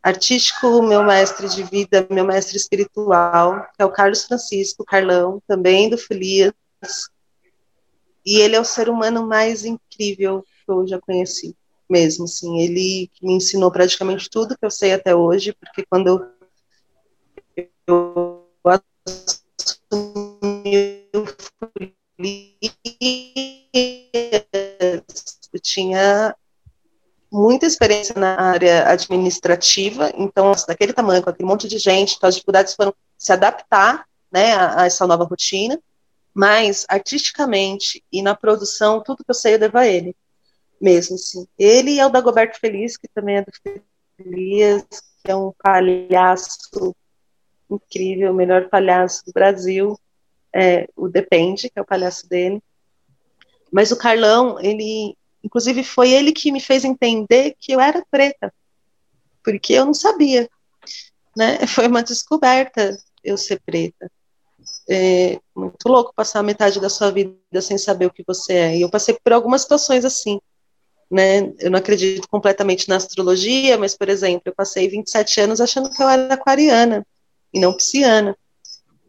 artístico, 0.01 0.81
meu 0.81 1.03
mestre 1.03 1.47
de 1.47 1.63
vida, 1.63 2.07
meu 2.09 2.25
mestre 2.25 2.57
espiritual, 2.57 3.67
que 3.75 3.81
é 3.81 3.85
o 3.85 3.91
Carlos 3.91 4.25
Francisco 4.25 4.85
Carlão, 4.85 5.41
também 5.47 5.89
do 5.89 5.97
Filias. 5.97 6.53
E 8.25 8.39
ele 8.39 8.55
é 8.55 8.59
o 8.59 8.65
ser 8.65 8.89
humano 8.89 9.25
mais 9.25 9.65
incrível 9.65 10.43
que 10.43 10.71
eu 10.71 10.87
já 10.87 10.99
conheci 10.99 11.55
mesmo, 11.91 12.23
assim, 12.23 12.61
ele 12.61 13.11
me 13.21 13.33
ensinou 13.33 13.69
praticamente 13.69 14.29
tudo 14.29 14.57
que 14.57 14.65
eu 14.65 14.71
sei 14.71 14.93
até 14.93 15.13
hoje, 15.13 15.51
porque 15.51 15.85
quando 15.89 16.25
eu, 17.85 18.47
assumi 18.63 18.79
o 21.13 21.25
eu 25.53 25.59
tinha 25.61 26.33
muita 27.31 27.65
experiência 27.65 28.13
na 28.17 28.39
área 28.39 28.89
administrativa, 28.89 30.11
então, 30.17 30.51
daquele 30.67 30.93
tamanho, 30.93 31.23
com 31.23 31.29
aquele 31.29 31.47
monte 31.47 31.67
de 31.67 31.77
gente, 31.77 32.15
então 32.15 32.27
as 32.27 32.35
dificuldades 32.35 32.73
foram 32.73 32.93
se 33.17 33.31
adaptar, 33.31 34.05
né, 34.31 34.53
a, 34.53 34.81
a 34.81 34.85
essa 34.85 35.07
nova 35.07 35.23
rotina, 35.23 35.79
mas 36.33 36.85
artisticamente 36.89 38.03
e 38.11 38.21
na 38.21 38.35
produção, 38.35 39.01
tudo 39.01 39.23
que 39.23 39.31
eu 39.31 39.35
sei 39.35 39.55
eu 39.55 39.59
devo 39.59 39.77
a 39.77 39.87
ele 39.87 40.15
mesmo, 40.81 41.15
assim. 41.15 41.47
Ele 41.57 41.99
é 41.99 42.05
o 42.05 42.09
Dagoberto 42.09 42.59
Feliz, 42.59 42.97
que 42.97 43.07
também 43.07 43.37
é 43.37 43.41
do 43.43 43.51
Feliz, 44.17 44.83
que 45.23 45.31
é 45.31 45.35
um 45.35 45.53
palhaço 45.63 46.95
incrível, 47.69 48.31
o 48.31 48.35
melhor 48.35 48.67
palhaço 48.67 49.23
do 49.25 49.31
Brasil, 49.31 49.97
é, 50.53 50.89
o 50.95 51.07
Depende, 51.07 51.69
que 51.69 51.77
é 51.77 51.81
o 51.81 51.85
palhaço 51.85 52.27
dele. 52.27 52.61
Mas 53.71 53.91
o 53.91 53.97
Carlão, 53.97 54.59
ele, 54.59 55.15
inclusive, 55.43 55.83
foi 55.83 56.11
ele 56.11 56.31
que 56.31 56.51
me 56.51 56.59
fez 56.59 56.83
entender 56.85 57.55
que 57.59 57.71
eu 57.73 57.79
era 57.79 58.05
preta, 58.11 58.53
porque 59.43 59.73
eu 59.73 59.85
não 59.85 59.93
sabia, 59.93 60.49
né? 61.35 61.59
Foi 61.67 61.87
uma 61.87 62.03
descoberta 62.03 62.97
eu 63.23 63.37
ser 63.37 63.59
preta. 63.65 64.11
É 64.89 65.39
muito 65.55 65.87
louco 65.87 66.13
passar 66.15 66.43
metade 66.43 66.79
da 66.79 66.89
sua 66.89 67.11
vida 67.11 67.61
sem 67.61 67.77
saber 67.77 68.05
o 68.07 68.11
que 68.13 68.23
você 68.27 68.53
é. 68.53 68.77
E 68.77 68.81
eu 68.81 68.89
passei 68.89 69.17
por 69.23 69.33
algumas 69.33 69.61
situações 69.63 70.05
assim. 70.05 70.39
né? 71.09 71.51
Eu 71.59 71.71
não 71.71 71.79
acredito 71.79 72.27
completamente 72.29 72.87
na 72.89 72.95
astrologia, 72.97 73.77
mas, 73.77 73.95
por 73.97 74.09
exemplo, 74.09 74.43
eu 74.45 74.55
passei 74.55 74.87
27 74.87 75.41
anos 75.41 75.61
achando 75.61 75.89
que 75.89 76.01
eu 76.01 76.09
era 76.09 76.33
aquariana 76.33 77.05
e 77.53 77.59
não 77.59 77.73
pisciana, 77.73 78.35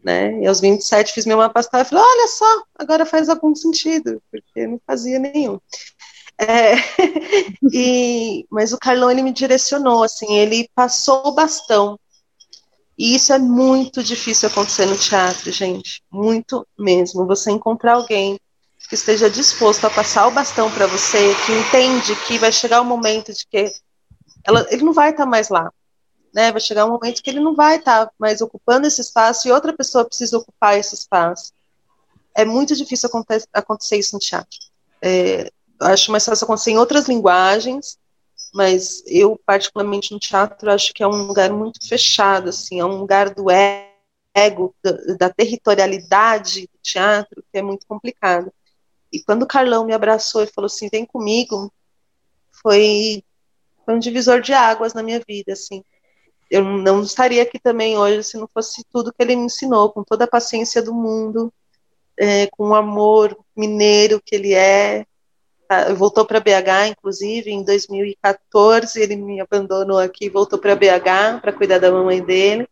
né? 0.05 0.41
E 0.41 0.47
aos 0.47 0.61
27 0.61 1.13
fiz 1.13 1.27
meu 1.27 1.37
mapa 1.37 1.61
astral 1.61 1.83
e 1.83 1.85
falei, 1.85 2.05
olha 2.05 2.29
só, 2.29 2.65
agora 2.77 3.07
faz 3.07 3.29
algum 3.29 3.55
sentido, 3.55 4.21
porque 4.31 4.67
não 4.67 4.81
fazia 4.87 5.19
nenhum. 5.19 5.59
É, 6.43 6.75
e, 7.73 8.47
mas 8.51 8.73
o 8.73 8.79
Carlão, 8.79 9.11
ele 9.11 9.23
me 9.23 9.33
direcionou, 9.33 10.03
assim, 10.03 10.35
ele 10.35 10.69
passou 10.75 11.29
o 11.29 11.33
bastão. 11.33 11.99
E 12.99 13.15
isso 13.15 13.33
é 13.33 13.39
muito 13.39 14.03
difícil 14.03 14.49
acontecer 14.49 14.87
no 14.87 14.99
teatro, 14.99 15.51
gente, 15.51 16.03
muito 16.11 16.67
mesmo. 16.79 17.27
Você 17.27 17.51
encontrar 17.51 17.95
alguém 17.95 18.39
que 18.89 18.95
esteja 18.95 19.31
disposto 19.31 19.87
a 19.87 19.91
passar 19.91 20.27
o 20.27 20.33
bastão 20.33 20.71
para 20.71 20.87
você, 20.87 21.35
que 21.47 21.53
entende 21.53 22.15
que 22.27 22.39
vai 22.39 22.53
chegar 22.53 22.81
o 22.81 22.85
um 22.85 22.89
momento 22.89 23.33
de 23.33 23.47
que 23.47 23.73
ela, 24.45 24.67
ele 24.71 24.85
não 24.85 24.93
vai 24.93 25.11
estar 25.11 25.25
tá 25.25 25.31
mais 25.31 25.49
lá, 25.49 25.71
né? 26.35 26.51
Vai 26.51 26.61
chegar 26.61 26.85
um 26.85 26.91
momento 26.91 27.23
que 27.23 27.31
ele 27.31 27.41
não 27.41 27.55
vai 27.55 27.77
estar 27.77 28.07
tá 28.07 28.13
mais 28.19 28.41
ocupando 28.41 28.87
esse 28.87 29.01
espaço 29.01 29.49
e 29.49 29.53
outra 29.53 29.73
pessoa 29.73 30.05
precisa 30.05 30.37
ocupar 30.37 30.77
esse 30.79 30.95
espaço. 30.95 31.53
É 32.35 32.45
muito 32.45 32.75
difícil 32.75 33.09
acontecer, 33.53 33.97
isso 33.97 34.15
no 34.15 34.21
teatro. 34.21 34.59
É, 35.01 35.51
acho 35.83 36.11
mais 36.11 36.25
fácil 36.25 36.45
acontecer 36.45 36.71
em 36.71 36.79
outras 36.79 37.07
linguagens, 37.07 37.99
mas 38.55 39.03
eu 39.07 39.41
particularmente 39.47 40.13
no 40.13 40.19
teatro 40.19 40.71
acho 40.71 40.93
que 40.93 41.03
é 41.03 41.07
um 41.07 41.23
lugar 41.27 41.51
muito 41.51 41.87
fechado, 41.87 42.51
assim, 42.51 42.81
é 42.81 42.85
um 42.85 42.99
lugar 42.99 43.35
do 43.35 43.47
ego, 44.35 44.75
da, 44.83 44.93
da 45.19 45.31
territorialidade 45.31 46.63
do 46.63 46.79
teatro 46.83 47.43
que 47.51 47.59
é 47.59 47.63
muito 47.63 47.87
complicado. 47.87 48.53
E 49.13 49.23
quando 49.23 49.43
o 49.43 49.47
Carlão 49.47 49.85
me 49.85 49.93
abraçou 49.93 50.43
e 50.43 50.47
falou 50.47 50.67
assim, 50.67 50.89
vem 50.91 51.05
comigo, 51.05 51.73
foi, 52.63 53.23
foi 53.85 53.95
um 53.95 53.99
divisor 53.99 54.41
de 54.41 54.53
águas 54.53 54.95
na 54.95 55.03
minha 55.03 55.21
vida, 55.27 55.53
assim. 55.53 55.85
Eu 56.51 56.65
não 56.65 57.03
estaria 57.03 57.43
aqui 57.43 57.59
também 57.59 57.97
hoje 57.97 58.25
se 58.25 58.37
não 58.37 58.49
fosse 58.53 58.85
tudo 58.91 59.13
que 59.13 59.23
ele 59.23 59.37
me 59.37 59.45
ensinou, 59.45 59.91
com 59.91 60.03
toda 60.03 60.25
a 60.25 60.29
paciência 60.29 60.83
do 60.83 60.95
mundo, 60.95 61.53
é, 62.17 62.47
com 62.49 62.69
o 62.69 62.75
amor 62.75 63.37
mineiro 63.57 64.21
que 64.25 64.35
ele 64.35 64.55
é. 64.55 65.07
Tá, 65.73 65.91
voltou 65.95 66.27
para 66.27 66.39
BH, 66.39 66.89
inclusive, 66.91 67.51
em 67.51 67.65
2014, 67.65 69.01
ele 69.01 69.17
me 69.17 69.41
abandonou 69.41 69.99
aqui, 69.99 70.29
voltou 70.29 70.59
para 70.59 70.77
BH 70.77 71.41
para 71.41 71.51
cuidar 71.51 71.79
da 71.79 71.91
mamãe 71.91 72.23
dele. 72.23 72.69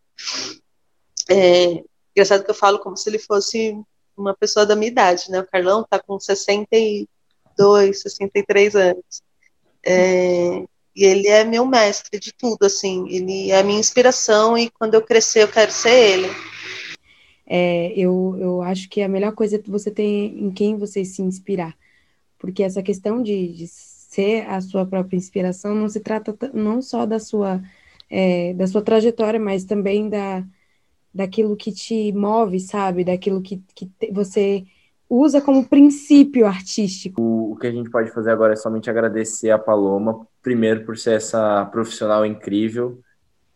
É, 1.30 1.82
engraçado 2.14 2.44
que 2.44 2.50
eu 2.50 2.54
falo 2.54 2.78
como 2.78 2.98
se 2.98 3.08
ele 3.08 3.18
fosse 3.18 3.74
uma 4.14 4.34
pessoa 4.34 4.66
da 4.66 4.76
minha 4.76 4.90
idade, 4.90 5.30
né? 5.30 5.40
O 5.40 5.46
Carlão 5.46 5.82
tá 5.88 5.98
com 5.98 6.20
62, 6.20 8.02
63 8.02 8.76
anos. 8.76 9.22
É, 9.82 10.62
e 10.94 11.02
ele 11.02 11.26
é 11.26 11.42
meu 11.42 11.64
mestre 11.64 12.20
de 12.20 12.34
tudo, 12.34 12.66
assim. 12.66 13.08
Ele 13.08 13.50
é 13.50 13.60
a 13.60 13.64
minha 13.64 13.80
inspiração 13.80 14.58
e 14.58 14.68
quando 14.68 14.92
eu 14.92 15.00
crescer 15.00 15.44
eu 15.44 15.48
quero 15.48 15.72
ser 15.72 15.94
ele. 15.94 16.28
É, 17.46 17.94
eu, 17.96 18.36
eu 18.38 18.60
acho 18.60 18.90
que 18.90 19.00
a 19.00 19.08
melhor 19.08 19.32
coisa 19.32 19.56
é 19.56 19.62
você 19.64 19.90
ter 19.90 20.02
em 20.04 20.50
quem 20.50 20.76
você 20.76 21.02
se 21.02 21.22
inspirar. 21.22 21.74
Porque 22.40 22.64
essa 22.64 22.82
questão 22.82 23.22
de, 23.22 23.52
de 23.52 23.66
ser 23.68 24.48
a 24.48 24.60
sua 24.60 24.84
própria 24.84 25.16
inspiração 25.16 25.74
não 25.74 25.88
se 25.88 26.00
trata 26.00 26.34
não 26.52 26.82
só 26.82 27.06
da 27.06 27.20
sua, 27.20 27.62
é, 28.08 28.52
da 28.54 28.66
sua 28.66 28.82
trajetória, 28.82 29.38
mas 29.38 29.64
também 29.64 30.08
da, 30.08 30.42
daquilo 31.14 31.54
que 31.54 31.70
te 31.70 32.10
move, 32.12 32.58
sabe? 32.58 33.04
Daquilo 33.04 33.42
que, 33.42 33.62
que 33.74 33.86
te, 33.86 34.10
você 34.10 34.64
usa 35.08 35.40
como 35.40 35.68
princípio 35.68 36.46
artístico. 36.46 37.20
O, 37.20 37.52
o, 37.52 37.56
que 37.56 37.66
a 37.66 37.72
gente 37.72 37.90
pode 37.90 38.10
fazer 38.10 38.30
agora 38.30 38.54
é 38.54 38.56
somente 38.56 38.88
agradecer 38.88 39.50
a 39.50 39.58
Paloma, 39.58 40.26
primeiro 40.42 40.84
por 40.84 40.96
ser 40.96 41.16
essa 41.16 41.66
profissional 41.66 42.24
incrível 42.24 42.98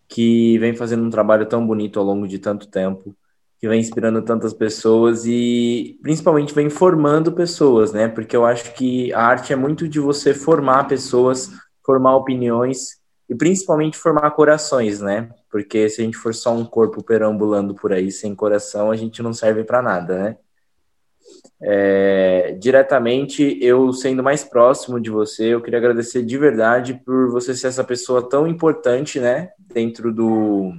que 0.06 0.58
vem 0.58 0.74
fazendo 0.74 1.04
um 1.04 1.10
trabalho 1.10 1.46
tão 1.46 1.66
bonito 1.66 1.98
ao 1.98 2.04
longo 2.04 2.28
de 2.28 2.38
tanto 2.38 2.68
tempo, 2.68 3.16
que 3.64 3.68
vem 3.68 3.80
inspirando 3.80 4.20
tantas 4.20 4.52
pessoas 4.52 5.24
e 5.24 5.98
principalmente 6.02 6.52
vem 6.52 6.68
formando 6.68 7.32
pessoas, 7.32 7.94
né? 7.94 8.08
Porque 8.08 8.36
eu 8.36 8.44
acho 8.44 8.74
que 8.74 9.10
a 9.14 9.22
arte 9.22 9.54
é 9.54 9.56
muito 9.56 9.88
de 9.88 9.98
você 9.98 10.34
formar 10.34 10.84
pessoas, 10.84 11.50
formar 11.82 12.14
opiniões 12.14 12.98
e 13.26 13.34
principalmente 13.34 13.96
formar 13.96 14.32
corações, 14.32 15.00
né? 15.00 15.30
Porque 15.50 15.88
se 15.88 16.02
a 16.02 16.04
gente 16.04 16.18
for 16.18 16.34
só 16.34 16.54
um 16.54 16.62
corpo 16.62 17.02
perambulando 17.02 17.74
por 17.74 17.90
aí 17.90 18.12
sem 18.12 18.34
coração, 18.34 18.90
a 18.90 18.96
gente 18.96 19.22
não 19.22 19.32
serve 19.32 19.64
para 19.64 19.80
nada, 19.80 20.18
né? 20.18 20.36
É, 21.62 22.58
diretamente, 22.60 23.58
eu 23.62 23.94
sendo 23.94 24.22
mais 24.22 24.44
próximo 24.44 25.00
de 25.00 25.08
você, 25.08 25.54
eu 25.54 25.62
queria 25.62 25.78
agradecer 25.78 26.22
de 26.22 26.36
verdade 26.36 27.00
por 27.02 27.30
você 27.30 27.54
ser 27.54 27.68
essa 27.68 27.82
pessoa 27.82 28.28
tão 28.28 28.46
importante, 28.46 29.18
né? 29.18 29.52
Dentro 29.72 30.12
do 30.12 30.74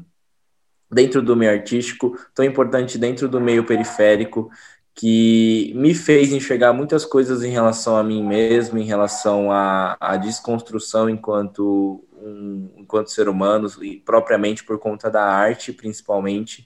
dentro 0.95 1.21
do 1.21 1.35
meio 1.35 1.51
artístico, 1.51 2.17
tão 2.33 2.45
importante 2.45 2.97
dentro 2.97 3.27
do 3.27 3.41
meio 3.41 3.65
periférico, 3.65 4.49
que 4.93 5.73
me 5.75 5.93
fez 5.93 6.31
enxergar 6.31 6.71
muitas 6.71 7.03
coisas 7.03 7.43
em 7.43 7.49
relação 7.49 7.97
a 7.97 8.03
mim 8.03 8.23
mesmo, 8.25 8.79
em 8.79 8.85
relação 8.85 9.51
à, 9.51 9.97
à 9.99 10.15
desconstrução 10.15 11.09
enquanto 11.09 12.01
um, 12.13 12.69
enquanto 12.77 13.11
ser 13.11 13.27
humano 13.27 13.69
e 13.83 13.97
propriamente 13.97 14.63
por 14.63 14.79
conta 14.79 15.11
da 15.11 15.21
arte, 15.21 15.73
principalmente, 15.73 16.65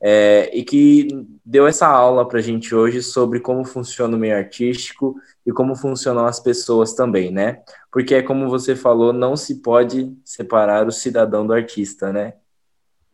é, 0.00 0.48
e 0.56 0.62
que 0.62 1.08
deu 1.44 1.66
essa 1.66 1.88
aula 1.88 2.28
para 2.28 2.38
a 2.38 2.42
gente 2.42 2.72
hoje 2.72 3.02
sobre 3.02 3.40
como 3.40 3.64
funciona 3.64 4.16
o 4.16 4.20
meio 4.20 4.36
artístico 4.36 5.16
e 5.44 5.50
como 5.50 5.74
funcionam 5.74 6.24
as 6.24 6.38
pessoas 6.38 6.94
também, 6.94 7.32
né? 7.32 7.64
Porque 7.90 8.14
é 8.14 8.22
como 8.22 8.48
você 8.48 8.76
falou, 8.76 9.12
não 9.12 9.36
se 9.36 9.56
pode 9.60 10.16
separar 10.24 10.86
o 10.86 10.92
cidadão 10.92 11.44
do 11.44 11.52
artista, 11.52 12.12
né? 12.12 12.34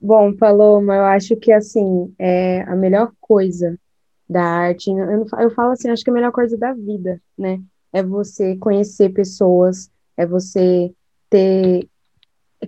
Bom, 0.05 0.37
Paloma, 0.37 0.97
eu 0.97 1.05
acho 1.05 1.37
que 1.37 1.53
assim, 1.53 2.13
é 2.19 2.63
a 2.63 2.75
melhor 2.75 3.13
coisa 3.21 3.79
da 4.29 4.43
arte, 4.43 4.91
eu, 4.91 5.27
eu 5.39 5.51
falo 5.53 5.71
assim, 5.71 5.89
acho 5.91 6.03
que 6.03 6.11
a 6.11 6.13
melhor 6.13 6.33
coisa 6.33 6.59
da 6.59 6.73
vida, 6.73 7.23
né? 7.39 7.63
É 7.93 8.03
você 8.03 8.57
conhecer 8.57 9.11
pessoas, 9.11 9.89
é 10.17 10.27
você 10.27 10.93
ter 11.31 11.89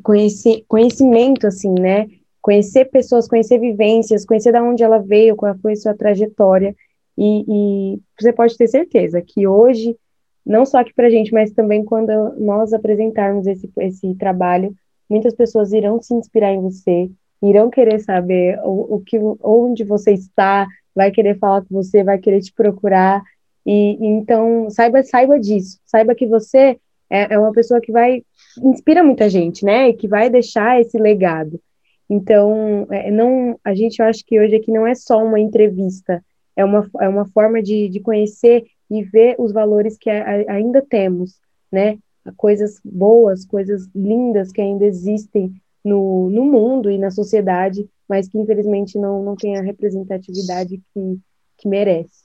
conheci, 0.00 0.64
conhecimento, 0.68 1.48
assim, 1.48 1.74
né? 1.74 2.06
Conhecer 2.40 2.84
pessoas, 2.84 3.26
conhecer 3.26 3.58
vivências, 3.58 4.24
conhecer 4.24 4.52
de 4.52 4.60
onde 4.60 4.84
ela 4.84 4.98
veio, 4.98 5.34
qual 5.34 5.58
foi 5.58 5.72
a 5.72 5.76
sua 5.76 5.94
trajetória. 5.94 6.72
E, 7.18 7.94
e 7.96 8.00
você 8.20 8.32
pode 8.32 8.56
ter 8.56 8.68
certeza 8.68 9.20
que 9.20 9.44
hoje, 9.44 9.98
não 10.46 10.64
só 10.64 10.78
aqui 10.78 10.94
para 10.94 11.10
gente, 11.10 11.32
mas 11.32 11.50
também 11.50 11.84
quando 11.84 12.12
nós 12.38 12.72
apresentarmos 12.72 13.44
esse, 13.48 13.68
esse 13.80 14.14
trabalho, 14.14 14.72
muitas 15.10 15.34
pessoas 15.34 15.72
irão 15.72 16.00
se 16.00 16.14
inspirar 16.14 16.52
em 16.52 16.60
você, 16.60 17.10
irão 17.42 17.70
querer 17.70 18.00
saber 18.00 18.58
o, 18.64 18.96
o 18.96 19.00
que, 19.00 19.18
onde 19.42 19.84
você 19.84 20.12
está, 20.12 20.66
vai 20.94 21.10
querer 21.10 21.38
falar 21.38 21.62
com 21.62 21.74
você, 21.74 22.02
vai 22.02 22.18
querer 22.18 22.40
te 22.40 22.52
procurar. 22.52 23.22
E, 23.66 23.96
então, 24.06 24.68
saiba, 24.70 25.02
saiba 25.02 25.38
disso, 25.38 25.78
saiba 25.84 26.14
que 26.14 26.26
você 26.26 26.78
é, 27.10 27.34
é 27.34 27.38
uma 27.38 27.52
pessoa 27.52 27.80
que 27.80 27.92
vai 27.92 28.22
inspira 28.62 29.02
muita 29.02 29.28
gente, 29.28 29.64
né? 29.64 29.88
E 29.88 29.94
que 29.94 30.08
vai 30.08 30.30
deixar 30.30 30.80
esse 30.80 30.98
legado. 30.98 31.60
Então, 32.08 32.86
é, 32.90 33.10
não, 33.10 33.58
a 33.64 33.74
gente 33.74 34.00
acha 34.02 34.22
que 34.24 34.38
hoje 34.38 34.56
aqui 34.56 34.70
não 34.70 34.86
é 34.86 34.94
só 34.94 35.22
uma 35.24 35.40
entrevista, 35.40 36.22
é 36.56 36.64
uma, 36.64 36.88
é 37.00 37.08
uma 37.08 37.26
forma 37.26 37.62
de, 37.62 37.88
de 37.88 38.00
conhecer 38.00 38.64
e 38.90 39.02
ver 39.02 39.36
os 39.38 39.52
valores 39.52 39.96
que 39.96 40.10
a, 40.10 40.52
ainda 40.52 40.82
temos, 40.82 41.40
né? 41.72 41.98
Coisas 42.36 42.80
boas, 42.84 43.44
coisas 43.44 43.88
lindas 43.94 44.50
que 44.50 44.60
ainda 44.60 44.84
existem 44.84 45.54
no, 45.84 46.30
no 46.30 46.44
mundo 46.44 46.90
e 46.90 46.98
na 46.98 47.10
sociedade, 47.10 47.88
mas 48.08 48.28
que 48.28 48.38
infelizmente 48.38 48.98
não, 48.98 49.22
não 49.22 49.36
tem 49.36 49.56
a 49.56 49.62
representatividade 49.62 50.82
que, 50.92 51.20
que 51.58 51.68
merece. 51.68 52.24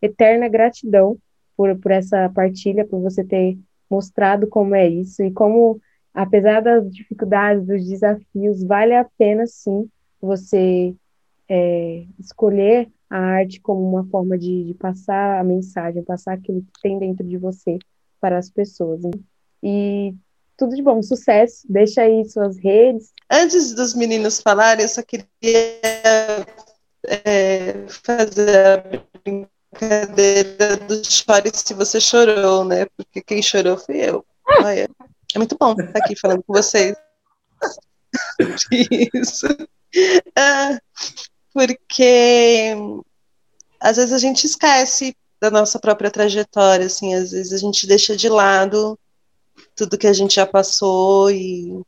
Eterna 0.00 0.48
gratidão 0.48 1.18
por, 1.56 1.76
por 1.78 1.90
essa 1.90 2.30
partilha, 2.30 2.86
por 2.86 3.00
você 3.00 3.24
ter 3.24 3.58
mostrado 3.90 4.46
como 4.46 4.74
é 4.74 4.88
isso 4.88 5.22
e 5.22 5.32
como, 5.32 5.80
apesar 6.14 6.60
das 6.60 6.88
dificuldades, 6.90 7.66
dos 7.66 7.84
desafios, 7.86 8.62
vale 8.62 8.94
a 8.94 9.04
pena 9.18 9.46
sim 9.46 9.90
você 10.20 10.94
é, 11.48 12.06
escolher 12.18 12.88
a 13.08 13.18
arte 13.18 13.60
como 13.60 13.82
uma 13.90 14.06
forma 14.06 14.38
de, 14.38 14.64
de, 14.64 14.74
passar 14.74 15.40
a 15.40 15.44
mensagem, 15.44 16.04
passar 16.04 16.34
aquilo 16.34 16.62
que 16.62 16.80
tem 16.80 16.98
dentro 16.98 17.26
de 17.26 17.36
você 17.36 17.76
para 18.20 18.38
as 18.38 18.48
pessoas. 18.48 19.02
E 19.60 20.14
tudo 20.60 20.76
de 20.76 20.82
bom, 20.82 21.02
sucesso. 21.02 21.62
Deixa 21.70 22.02
aí 22.02 22.22
suas 22.28 22.58
redes. 22.58 23.12
Antes 23.30 23.72
dos 23.72 23.94
meninos 23.94 24.42
falarem, 24.42 24.82
eu 24.82 24.88
só 24.88 25.02
queria 25.02 25.26
é, 27.06 27.86
fazer 27.88 28.66
a 28.66 28.84
brincadeira 29.24 30.76
do 30.86 31.02
chore 31.02 31.50
se 31.54 31.72
você 31.72 31.98
chorou, 31.98 32.62
né? 32.62 32.84
Porque 32.94 33.22
quem 33.22 33.40
chorou 33.40 33.78
fui 33.78 33.96
eu. 33.96 34.22
Olha, 34.62 34.86
é 35.34 35.38
muito 35.38 35.56
bom 35.58 35.72
estar 35.72 35.98
aqui 35.98 36.14
falando 36.14 36.42
com 36.42 36.52
vocês. 36.52 36.94
Isso. 39.14 39.46
Ah, 40.36 40.78
porque 41.54 42.76
às 43.80 43.96
vezes 43.96 44.12
a 44.12 44.18
gente 44.18 44.44
esquece 44.44 45.16
da 45.40 45.50
nossa 45.50 45.78
própria 45.78 46.10
trajetória, 46.10 46.84
assim, 46.84 47.14
às 47.14 47.30
vezes 47.30 47.54
a 47.54 47.56
gente 47.56 47.86
deixa 47.86 48.14
de 48.14 48.28
lado 48.28 48.98
tudo 49.80 49.96
que 49.96 50.06
a 50.06 50.12
gente 50.12 50.34
já 50.34 50.46
passou 50.46 51.30
e, 51.30 51.80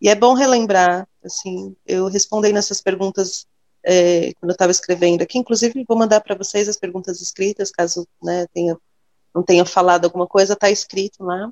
e 0.00 0.08
é 0.08 0.14
bom 0.14 0.34
relembrar, 0.34 1.08
assim, 1.24 1.74
eu 1.84 2.06
respondei 2.06 2.52
nessas 2.52 2.80
perguntas 2.80 3.44
é, 3.82 4.32
quando 4.34 4.50
eu 4.50 4.54
estava 4.54 4.70
escrevendo 4.70 5.22
aqui, 5.22 5.36
inclusive 5.36 5.84
vou 5.88 5.98
mandar 5.98 6.20
para 6.20 6.36
vocês 6.36 6.68
as 6.68 6.76
perguntas 6.76 7.20
escritas, 7.20 7.72
caso 7.72 8.06
né, 8.22 8.46
tenha, 8.54 8.78
não 9.34 9.42
tenha 9.42 9.64
falado 9.64 10.04
alguma 10.04 10.28
coisa, 10.28 10.52
está 10.52 10.70
escrito 10.70 11.24
lá, 11.24 11.50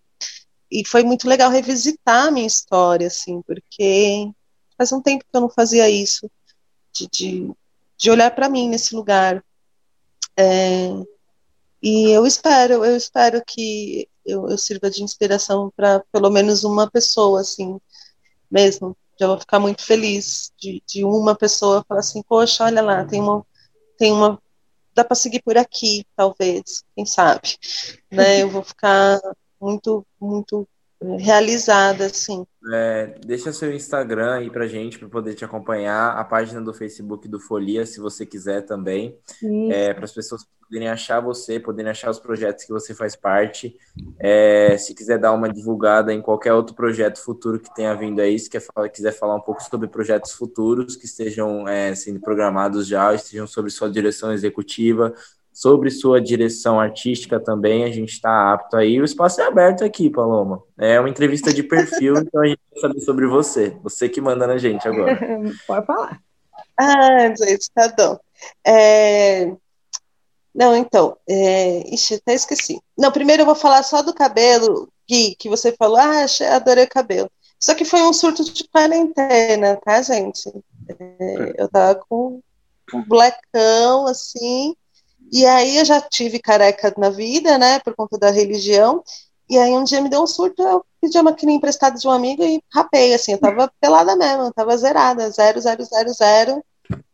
e 0.70 0.86
foi 0.86 1.02
muito 1.02 1.26
legal 1.26 1.50
revisitar 1.50 2.28
a 2.28 2.30
minha 2.30 2.46
história, 2.46 3.08
assim, 3.08 3.42
porque 3.42 4.30
faz 4.78 4.92
um 4.92 5.02
tempo 5.02 5.24
que 5.24 5.36
eu 5.36 5.40
não 5.40 5.50
fazia 5.50 5.90
isso, 5.90 6.30
de, 6.94 7.08
de, 7.08 7.50
de 7.98 8.08
olhar 8.08 8.30
para 8.30 8.48
mim 8.48 8.68
nesse 8.68 8.94
lugar, 8.94 9.44
é, 10.36 10.90
e 11.82 12.10
eu 12.10 12.26
espero, 12.26 12.84
eu 12.84 12.96
espero 12.96 13.42
que 13.46 14.08
eu, 14.24 14.48
eu 14.48 14.58
sirva 14.58 14.90
de 14.90 15.02
inspiração 15.02 15.72
para 15.74 16.04
pelo 16.12 16.30
menos 16.30 16.64
uma 16.64 16.90
pessoa, 16.90 17.40
assim, 17.40 17.80
mesmo. 18.50 18.96
Já 19.18 19.26
vou 19.26 19.38
ficar 19.38 19.58
muito 19.58 19.82
feliz 19.82 20.52
de, 20.58 20.82
de 20.86 21.04
uma 21.04 21.34
pessoa 21.34 21.84
falar 21.86 22.00
assim, 22.00 22.22
poxa, 22.22 22.64
olha 22.64 22.82
lá, 22.82 23.04
tem 23.04 23.20
uma, 23.20 23.46
tem 23.98 24.12
uma, 24.12 24.40
dá 24.94 25.04
para 25.04 25.14
seguir 25.14 25.42
por 25.42 25.56
aqui, 25.58 26.04
talvez, 26.16 26.82
quem 26.94 27.04
sabe, 27.04 27.56
né? 28.10 28.42
Eu 28.42 28.50
vou 28.50 28.62
ficar 28.62 29.20
muito, 29.60 30.06
muito 30.20 30.66
realizada, 31.18 32.06
assim. 32.06 32.46
É, 32.72 33.14
deixa 33.24 33.52
seu 33.52 33.72
Instagram 33.72 34.34
aí 34.34 34.50
pra 34.50 34.66
gente, 34.66 34.98
para 34.98 35.08
poder 35.08 35.34
te 35.34 35.44
acompanhar, 35.44 36.10
a 36.18 36.24
página 36.24 36.60
do 36.60 36.74
Facebook 36.74 37.26
do 37.26 37.40
Folia, 37.40 37.86
se 37.86 38.00
você 38.00 38.26
quiser 38.26 38.62
também, 38.62 39.18
é, 39.70 39.94
para 39.94 40.04
as 40.04 40.12
pessoas 40.12 40.46
poderem 40.70 40.88
achar 40.88 41.20
você, 41.20 41.58
poderem 41.58 41.90
achar 41.90 42.10
os 42.10 42.20
projetos 42.20 42.64
que 42.64 42.72
você 42.72 42.94
faz 42.94 43.16
parte. 43.16 43.76
É, 44.18 44.76
se 44.78 44.94
quiser 44.94 45.18
dar 45.18 45.32
uma 45.32 45.48
divulgada 45.48 46.12
em 46.12 46.20
qualquer 46.20 46.52
outro 46.52 46.76
projeto 46.76 47.18
futuro 47.18 47.58
que 47.58 47.74
tenha 47.74 47.94
vindo 47.94 48.20
aí, 48.20 48.38
se 48.38 48.48
quer, 48.48 48.62
quiser 48.92 49.12
falar 49.12 49.34
um 49.34 49.40
pouco 49.40 49.62
sobre 49.62 49.88
projetos 49.88 50.32
futuros 50.32 50.94
que 50.94 51.06
estejam 51.06 51.66
é, 51.66 51.94
sendo 51.94 52.20
programados 52.20 52.86
já, 52.86 53.12
estejam 53.14 53.46
sobre 53.46 53.70
sua 53.70 53.90
direção 53.90 54.32
executiva, 54.32 55.12
sobre 55.60 55.90
sua 55.90 56.22
direção 56.22 56.80
artística 56.80 57.38
também, 57.38 57.84
a 57.84 57.90
gente 57.90 58.14
está 58.14 58.54
apto 58.54 58.78
aí. 58.78 58.98
O 58.98 59.04
espaço 59.04 59.42
é 59.42 59.44
aberto 59.44 59.84
aqui, 59.84 60.08
Paloma. 60.08 60.62
É 60.78 60.98
uma 60.98 61.10
entrevista 61.10 61.52
de 61.52 61.62
perfil, 61.62 62.14
então 62.16 62.40
a 62.40 62.46
gente 62.46 62.60
vai 62.72 62.80
saber 62.80 63.00
sobre 63.02 63.26
você. 63.26 63.76
Você 63.82 64.08
que 64.08 64.22
manda 64.22 64.46
na 64.46 64.56
gente 64.56 64.88
agora. 64.88 65.18
Pode 65.66 65.84
falar. 65.84 66.18
Ah, 66.78 67.34
gente, 67.36 67.70
tá 67.74 67.94
bom. 67.94 68.18
É... 68.66 69.52
Não, 70.54 70.74
então, 70.74 71.18
é... 71.28 71.92
Ixi, 71.92 72.14
até 72.14 72.32
esqueci. 72.32 72.80
Não, 72.96 73.12
primeiro 73.12 73.42
eu 73.42 73.46
vou 73.46 73.54
falar 73.54 73.82
só 73.82 74.00
do 74.00 74.14
cabelo, 74.14 74.90
Gui, 75.06 75.36
que 75.38 75.50
você 75.50 75.72
falou, 75.72 75.98
ah, 75.98 76.24
adorei 76.54 76.84
o 76.84 76.88
cabelo. 76.88 77.30
Só 77.60 77.74
que 77.74 77.84
foi 77.84 78.00
um 78.00 78.14
surto 78.14 78.42
de 78.50 78.66
quarentena, 78.66 79.76
tá, 79.84 80.00
gente? 80.00 80.48
É... 80.88 81.54
Eu 81.58 81.68
tava 81.68 82.00
com 82.08 82.40
um 82.94 83.04
blackão, 83.06 84.06
assim, 84.06 84.74
e 85.32 85.46
aí 85.46 85.78
eu 85.78 85.84
já 85.84 86.00
tive 86.00 86.38
careca 86.38 86.92
na 86.98 87.10
vida, 87.10 87.56
né, 87.58 87.78
por 87.80 87.94
conta 87.94 88.18
da 88.18 88.30
religião. 88.30 89.02
E 89.48 89.58
aí 89.58 89.72
um 89.72 89.84
dia 89.84 90.00
me 90.00 90.08
deu 90.08 90.22
um 90.22 90.26
surto, 90.26 90.62
eu 90.62 90.84
pedi 91.00 91.16
uma 91.18 91.30
maquininha 91.30 91.56
emprestada 91.56 91.98
de 91.98 92.06
um 92.06 92.10
amigo 92.10 92.42
e 92.42 92.62
rapei, 92.72 93.14
assim, 93.14 93.32
eu 93.32 93.38
tava 93.38 93.70
pelada 93.80 94.14
mesmo, 94.16 94.44
eu 94.44 94.52
tava 94.52 94.76
zerada, 94.76 95.30
zero, 95.30 95.60
zero, 95.60 95.84
zero, 95.84 96.12
zero. 96.12 96.64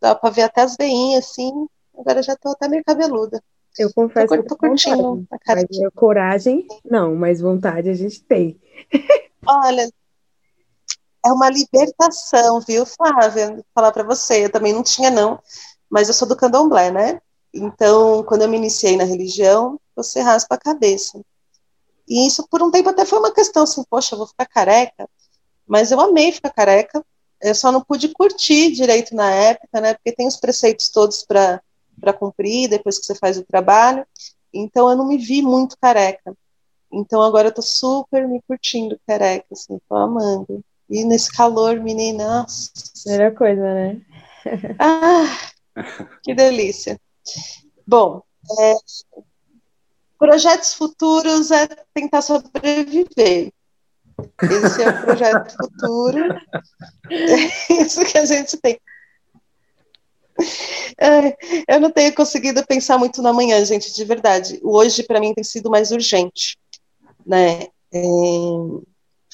Dá 0.00 0.14
pra 0.14 0.30
ver 0.30 0.42
até 0.42 0.62
as 0.62 0.76
veinhas, 0.76 1.24
assim. 1.24 1.66
Agora 1.96 2.22
já 2.22 2.36
tô 2.36 2.50
até 2.50 2.68
meio 2.68 2.84
cabeluda. 2.84 3.42
Eu 3.78 3.92
confesso 3.92 4.28
tô, 4.28 4.42
que 4.42 4.48
tô 4.48 4.56
curtindo 4.56 5.26
a 5.30 5.38
cara. 5.38 5.62
Mas 5.68 5.94
coragem, 5.94 6.66
não, 6.84 7.14
mas 7.14 7.40
vontade 7.40 7.90
a 7.90 7.94
gente 7.94 8.22
tem. 8.22 8.60
Olha, 9.46 9.88
é 11.24 11.32
uma 11.32 11.50
libertação, 11.50 12.60
viu, 12.60 12.86
Flávia? 12.86 13.54
Vou 13.54 13.64
falar 13.74 13.92
para 13.92 14.04
você, 14.04 14.44
eu 14.44 14.50
também 14.50 14.72
não 14.72 14.82
tinha 14.82 15.10
não, 15.10 15.38
mas 15.90 16.08
eu 16.08 16.14
sou 16.14 16.26
do 16.26 16.36
candomblé, 16.36 16.90
né? 16.90 17.20
Então, 17.56 18.22
quando 18.24 18.42
eu 18.42 18.48
me 18.48 18.56
iniciei 18.56 18.96
na 18.96 19.04
religião, 19.04 19.80
você 19.94 20.20
raspa 20.20 20.54
a 20.56 20.58
cabeça. 20.58 21.20
E 22.06 22.26
isso, 22.26 22.46
por 22.48 22.62
um 22.62 22.70
tempo, 22.70 22.90
até 22.90 23.04
foi 23.04 23.18
uma 23.18 23.32
questão 23.32 23.62
assim, 23.62 23.82
poxa, 23.88 24.14
eu 24.14 24.18
vou 24.18 24.26
ficar 24.26 24.46
careca. 24.46 25.08
Mas 25.66 25.90
eu 25.90 26.00
amei 26.00 26.30
ficar 26.32 26.50
careca. 26.50 27.04
Eu 27.40 27.54
só 27.54 27.72
não 27.72 27.80
pude 27.80 28.08
curtir 28.08 28.70
direito 28.72 29.14
na 29.14 29.30
época, 29.30 29.80
né? 29.80 29.94
Porque 29.94 30.12
tem 30.12 30.26
os 30.26 30.36
preceitos 30.36 30.88
todos 30.90 31.24
para 31.24 32.12
cumprir 32.18 32.68
depois 32.68 32.98
que 32.98 33.06
você 33.06 33.14
faz 33.14 33.38
o 33.38 33.44
trabalho. 33.44 34.06
Então, 34.52 34.88
eu 34.88 34.96
não 34.96 35.08
me 35.08 35.18
vi 35.18 35.42
muito 35.42 35.76
careca. 35.80 36.34
Então, 36.92 37.22
agora 37.22 37.48
eu 37.48 37.54
tô 37.54 37.62
super 37.62 38.28
me 38.28 38.40
curtindo 38.46 39.00
careca, 39.06 39.46
assim, 39.50 39.78
tô 39.88 39.96
amando. 39.96 40.64
E 40.88 41.04
nesse 41.04 41.32
calor, 41.32 41.80
menina, 41.80 42.42
nossa. 42.42 42.70
Melhor 43.06 43.34
coisa, 43.34 43.62
né? 43.62 44.00
ah, 44.78 45.50
que 46.22 46.32
delícia. 46.34 46.98
Bom, 47.86 48.22
é, 48.58 48.74
projetos 50.18 50.74
futuros 50.74 51.50
é 51.50 51.66
tentar 51.94 52.22
sobreviver. 52.22 53.52
Esse 54.42 54.82
é 54.82 54.88
o 54.88 55.02
projeto 55.02 55.56
futuro. 55.56 56.34
É 57.10 57.82
isso 57.82 58.04
que 58.04 58.18
a 58.18 58.24
gente 58.24 58.56
tem. 58.56 58.80
É, 60.98 61.74
eu 61.74 61.80
não 61.80 61.90
tenho 61.90 62.14
conseguido 62.14 62.64
pensar 62.66 62.98
muito 62.98 63.22
na 63.22 63.32
manhã, 63.32 63.64
gente, 63.64 63.92
de 63.92 64.04
verdade. 64.04 64.58
O 64.62 64.76
hoje, 64.76 65.02
para 65.02 65.20
mim, 65.20 65.34
tem 65.34 65.44
sido 65.44 65.70
mais 65.70 65.90
urgente. 65.90 66.58
Né? 67.24 67.64
É, 67.92 68.00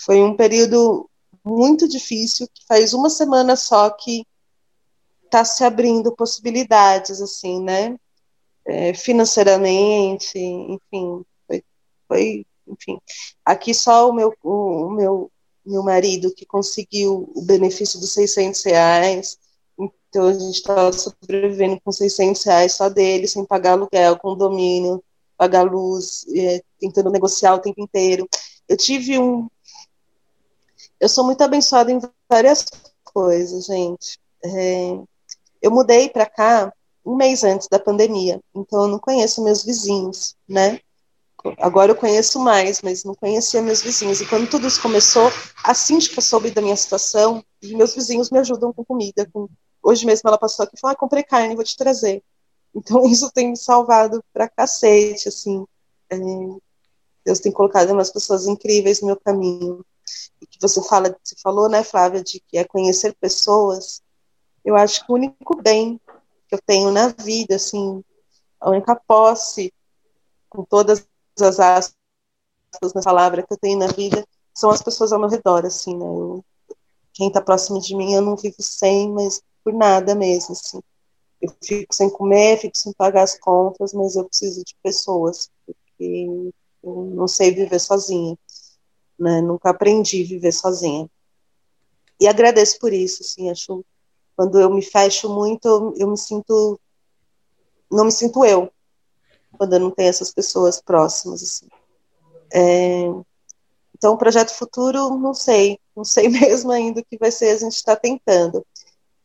foi 0.04 0.20
um 0.22 0.36
período 0.36 1.08
muito 1.44 1.88
difícil, 1.88 2.46
que 2.52 2.64
faz 2.66 2.92
uma 2.92 3.10
semana 3.10 3.56
só 3.56 3.90
que 3.90 4.24
está 5.32 5.44
se 5.46 5.64
abrindo 5.64 6.14
possibilidades, 6.14 7.22
assim, 7.22 7.62
né? 7.62 7.96
É, 8.66 8.92
financeiramente, 8.92 10.38
enfim, 10.38 11.24
foi, 11.48 11.64
foi, 12.06 12.46
enfim. 12.68 12.98
Aqui 13.44 13.72
só 13.74 14.10
o 14.10 14.12
meu, 14.12 14.34
o, 14.42 14.90
meu, 14.90 15.32
meu 15.64 15.82
marido 15.82 16.34
que 16.34 16.44
conseguiu 16.44 17.32
o 17.34 17.42
benefício 17.42 17.98
dos 17.98 18.12
600 18.12 18.62
reais, 18.64 19.38
então 19.78 20.28
a 20.28 20.34
gente 20.34 20.56
estava 20.56 20.92
sobrevivendo 20.92 21.80
com 21.82 21.90
600 21.90 22.44
reais 22.44 22.74
só 22.74 22.90
dele, 22.90 23.26
sem 23.26 23.44
pagar 23.46 23.72
aluguel, 23.72 24.18
condomínio, 24.18 25.02
pagar 25.36 25.62
luz, 25.62 26.26
é, 26.36 26.62
tentando 26.78 27.10
negociar 27.10 27.54
o 27.54 27.58
tempo 27.58 27.80
inteiro. 27.80 28.28
Eu 28.68 28.76
tive 28.76 29.18
um. 29.18 29.48
Eu 31.00 31.08
sou 31.08 31.24
muito 31.24 31.42
abençoada 31.42 31.90
em 31.90 31.98
várias 32.30 32.66
coisas, 33.02 33.64
gente. 33.64 34.18
É, 34.44 35.02
eu 35.62 35.70
mudei 35.70 36.08
para 36.08 36.26
cá 36.26 36.72
um 37.04 37.16
mês 37.16 37.42
antes 37.44 37.68
da 37.68 37.78
pandemia, 37.78 38.40
então 38.54 38.82
eu 38.82 38.88
não 38.88 38.98
conheço 38.98 39.42
meus 39.42 39.64
vizinhos, 39.64 40.36
né? 40.48 40.80
Agora 41.58 41.90
eu 41.90 41.96
conheço 41.96 42.38
mais, 42.38 42.80
mas 42.82 43.02
não 43.02 43.14
conhecia 43.14 43.60
meus 43.60 43.82
vizinhos. 43.82 44.20
E 44.20 44.26
quando 44.26 44.48
tudo 44.48 44.66
isso 44.66 44.80
começou, 44.80 45.30
a 45.64 45.74
síndica 45.74 46.20
soube 46.20 46.50
da 46.50 46.62
minha 46.62 46.76
situação 46.76 47.44
e 47.60 47.74
meus 47.74 47.94
vizinhos 47.94 48.30
me 48.30 48.38
ajudam 48.38 48.72
com 48.72 48.84
comida. 48.84 49.28
Com... 49.32 49.48
Hoje 49.82 50.06
mesmo 50.06 50.28
ela 50.28 50.38
passou 50.38 50.64
aqui 50.64 50.76
e 50.76 50.80
falou: 50.80 50.94
ah, 50.94 50.96
comprei 50.96 51.24
carne, 51.24 51.56
vou 51.56 51.64
te 51.64 51.76
trazer. 51.76 52.22
Então 52.74 53.04
isso 53.06 53.30
tem 53.32 53.50
me 53.50 53.56
salvado 53.56 54.22
pra 54.32 54.48
cacete, 54.48 55.28
assim. 55.28 55.64
É... 56.10 56.16
Deus 57.24 57.40
tem 57.40 57.52
colocado 57.52 57.90
umas 57.90 58.10
pessoas 58.10 58.46
incríveis 58.46 59.00
no 59.00 59.08
meu 59.08 59.16
caminho. 59.16 59.84
E 60.40 60.46
que 60.46 60.58
você 60.60 60.82
fala, 60.82 61.16
você 61.22 61.36
falou, 61.42 61.68
né, 61.68 61.82
Flávia, 61.82 62.22
de 62.22 62.40
que 62.46 62.58
é 62.58 62.64
conhecer 62.64 63.14
pessoas 63.20 64.01
eu 64.64 64.76
acho 64.76 65.04
que 65.04 65.12
o 65.12 65.14
único 65.14 65.60
bem 65.62 66.00
que 66.48 66.54
eu 66.54 66.60
tenho 66.64 66.90
na 66.90 67.08
vida, 67.08 67.56
assim, 67.56 68.02
a 68.60 68.70
única 68.70 68.94
posse, 68.94 69.72
com 70.48 70.64
todas 70.64 71.06
as 71.40 71.58
aspas 71.60 71.94
nessa 72.94 73.02
palavra 73.02 73.42
que 73.42 73.52
eu 73.52 73.58
tenho 73.58 73.78
na 73.78 73.88
vida, 73.88 74.24
são 74.54 74.70
as 74.70 74.82
pessoas 74.82 75.12
ao 75.12 75.18
meu 75.18 75.28
redor, 75.28 75.64
assim, 75.64 75.96
né? 75.96 76.04
Eu, 76.04 76.44
quem 77.14 77.28
está 77.28 77.40
próximo 77.40 77.80
de 77.80 77.96
mim, 77.96 78.14
eu 78.14 78.22
não 78.22 78.36
vivo 78.36 78.56
sem, 78.60 79.10
mas 79.10 79.42
por 79.64 79.72
nada 79.72 80.14
mesmo, 80.14 80.52
assim. 80.52 80.80
Eu 81.40 81.52
fico 81.62 81.94
sem 81.94 82.08
comer, 82.08 82.58
fico 82.58 82.76
sem 82.76 82.92
pagar 82.92 83.22
as 83.22 83.38
contas, 83.38 83.92
mas 83.92 84.14
eu 84.14 84.24
preciso 84.24 84.64
de 84.64 84.76
pessoas, 84.82 85.50
porque 85.66 86.52
eu 86.82 87.10
não 87.14 87.26
sei 87.26 87.50
viver 87.52 87.80
sozinha, 87.80 88.38
né? 89.18 89.40
Nunca 89.40 89.70
aprendi 89.70 90.22
a 90.22 90.26
viver 90.26 90.52
sozinha. 90.52 91.08
E 92.20 92.28
agradeço 92.28 92.78
por 92.78 92.92
isso, 92.92 93.22
assim, 93.22 93.50
acho 93.50 93.84
quando 94.42 94.58
eu 94.58 94.68
me 94.74 94.82
fecho 94.82 95.28
muito, 95.28 95.94
eu, 95.96 96.10
me 96.10 96.18
sinto. 96.18 96.80
Não 97.88 98.06
me 98.06 98.10
sinto 98.10 98.44
eu, 98.44 98.72
quando 99.56 99.74
eu 99.74 99.78
não 99.78 99.90
tenho 99.92 100.08
essas 100.08 100.32
pessoas 100.32 100.82
próximas. 100.82 101.44
Assim. 101.44 101.68
É, 102.52 103.04
então, 103.94 104.14
o 104.14 104.18
projeto 104.18 104.50
futuro, 104.50 105.16
não 105.16 105.32
sei, 105.32 105.78
não 105.94 106.02
sei 106.02 106.26
mesmo 106.28 106.72
ainda 106.72 107.00
o 107.00 107.04
que 107.04 107.16
vai 107.16 107.30
ser, 107.30 107.50
a 107.50 107.56
gente 107.56 107.74
está 107.74 107.94
tentando. 107.94 108.66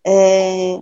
É, 0.05 0.79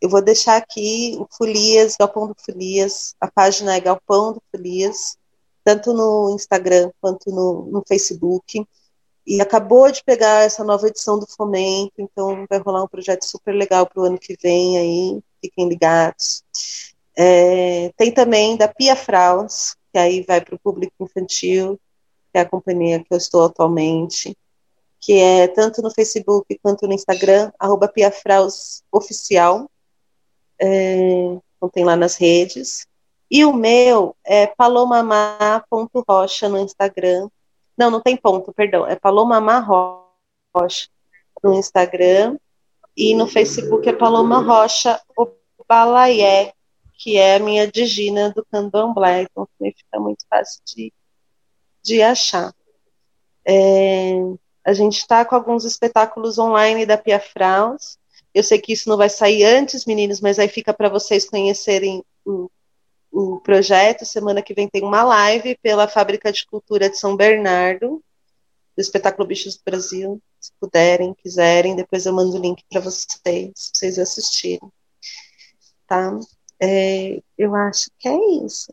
eu 0.00 0.08
vou 0.08 0.22
deixar 0.22 0.56
aqui 0.56 1.18
o 1.20 1.26
Folias, 1.36 1.94
Galpão 2.00 2.28
do 2.28 2.36
Folias, 2.38 3.14
a 3.20 3.30
página 3.30 3.76
é 3.76 3.80
Galpão 3.80 4.32
do 4.32 4.42
Folias, 4.50 5.18
tanto 5.62 5.92
no 5.92 6.34
Instagram 6.34 6.90
quanto 7.02 7.30
no, 7.30 7.66
no 7.70 7.84
Facebook. 7.86 8.66
E 9.26 9.40
acabou 9.40 9.90
de 9.90 10.04
pegar 10.04 10.44
essa 10.44 10.62
nova 10.62 10.86
edição 10.86 11.18
do 11.18 11.26
Fomento, 11.26 11.94
então 11.98 12.44
vai 12.48 12.58
rolar 12.58 12.84
um 12.84 12.88
projeto 12.88 13.24
super 13.24 13.54
legal 13.54 13.86
para 13.86 14.02
o 14.02 14.04
ano 14.04 14.18
que 14.18 14.36
vem 14.42 14.78
aí, 14.78 15.20
fiquem 15.40 15.68
ligados. 15.68 16.44
É, 17.16 17.90
tem 17.96 18.12
também 18.12 18.56
da 18.56 18.68
Pia 18.68 18.94
Fraus, 18.94 19.76
que 19.92 19.98
aí 19.98 20.22
vai 20.22 20.40
para 20.40 20.54
o 20.54 20.58
público 20.58 20.92
infantil, 21.00 21.80
que 22.32 22.38
é 22.38 22.40
a 22.40 22.48
companhia 22.48 22.98
que 22.98 23.06
eu 23.10 23.16
estou 23.16 23.44
atualmente, 23.44 24.36
que 25.00 25.14
é 25.14 25.48
tanto 25.48 25.80
no 25.80 25.90
Facebook 25.90 26.58
quanto 26.62 26.86
no 26.86 26.92
Instagram, 26.92 27.50
arroba 27.58 27.88
Pia 27.88 28.10
Fraus 28.10 28.82
Oficial, 28.92 29.70
é, 30.58 31.38
então 31.56 31.68
tem 31.68 31.84
lá 31.84 31.96
nas 31.96 32.16
redes. 32.16 32.86
E 33.30 33.44
o 33.44 33.52
meu 33.52 34.16
é 34.24 34.46
palomamá.rocha 34.46 36.48
no 36.48 36.58
Instagram. 36.58 37.28
Não, 37.76 37.90
não 37.90 38.00
tem 38.00 38.16
ponto, 38.16 38.52
perdão. 38.52 38.86
É 38.86 38.96
palomamá 38.96 39.58
rocha 39.58 40.88
no 41.42 41.54
Instagram. 41.54 42.36
E 42.96 43.14
no 43.14 43.26
Facebook 43.26 43.88
é 43.88 43.92
Paloma 43.92 44.40
Rocha 44.40 45.00
Balaié, 45.68 46.52
que 46.92 47.16
é 47.16 47.36
a 47.36 47.40
minha 47.40 47.66
digina 47.66 48.30
do 48.30 48.44
candomblé. 48.44 49.22
Então 49.22 49.48
fica 49.58 49.98
muito 49.98 50.24
fácil 50.30 50.60
de, 50.64 50.92
de 51.82 52.00
achar. 52.02 52.54
É, 53.44 54.14
a 54.64 54.72
gente 54.72 54.98
está 54.98 55.24
com 55.24 55.34
alguns 55.34 55.64
espetáculos 55.64 56.38
online 56.38 56.86
da 56.86 56.96
Pia 56.96 57.18
Fraus. 57.18 57.98
Eu 58.32 58.42
sei 58.42 58.60
que 58.60 58.72
isso 58.72 58.88
não 58.88 58.96
vai 58.96 59.10
sair 59.10 59.44
antes, 59.44 59.84
meninos, 59.84 60.20
mas 60.20 60.38
aí 60.38 60.48
fica 60.48 60.72
para 60.72 60.88
vocês 60.88 61.28
conhecerem 61.28 62.04
o 63.14 63.38
projeto. 63.40 64.04
Semana 64.04 64.42
que 64.42 64.52
vem 64.52 64.68
tem 64.68 64.82
uma 64.82 65.04
live 65.04 65.56
pela 65.62 65.86
Fábrica 65.86 66.32
de 66.32 66.44
Cultura 66.44 66.90
de 66.90 66.98
São 66.98 67.16
Bernardo, 67.16 68.02
do 68.76 68.80
espetáculo 68.80 69.28
Bichos 69.28 69.56
do 69.56 69.62
Brasil. 69.64 70.20
Se 70.40 70.50
puderem, 70.60 71.14
quiserem, 71.14 71.76
depois 71.76 72.04
eu 72.04 72.12
mando 72.12 72.36
o 72.36 72.40
link 72.40 72.62
para 72.68 72.80
vocês, 72.80 73.06
pra 73.22 73.52
vocês 73.54 73.98
assistirem. 73.98 74.68
Tá? 75.86 76.18
É, 76.60 77.22
eu 77.38 77.54
acho 77.54 77.88
que 77.98 78.08
é 78.08 78.44
isso. 78.44 78.72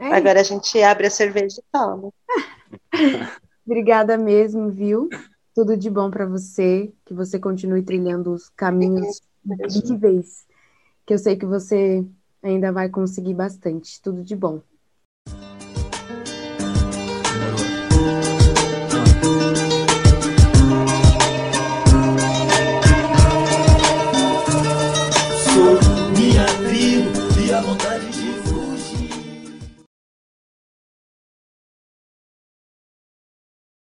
É 0.00 0.12
Agora 0.12 0.40
isso. 0.40 0.52
a 0.52 0.56
gente 0.56 0.82
abre 0.82 1.06
a 1.06 1.10
cerveja 1.10 1.60
e 1.60 1.64
toma. 1.70 2.12
Obrigada 3.64 4.18
mesmo, 4.18 4.70
viu? 4.70 5.08
Tudo 5.54 5.76
de 5.76 5.88
bom 5.88 6.10
para 6.10 6.26
você, 6.26 6.92
que 7.04 7.14
você 7.14 7.38
continue 7.38 7.82
trilhando 7.82 8.32
os 8.32 8.48
caminhos 8.50 9.20
incríveis, 9.44 10.46
que 11.06 11.14
eu 11.14 11.18
sei 11.18 11.36
que 11.36 11.46
você 11.46 12.04
ainda 12.42 12.72
vai 12.72 12.88
conseguir 12.88 13.34
bastante. 13.34 14.00
Tudo 14.02 14.22
de 14.24 14.36
bom. 14.36 14.62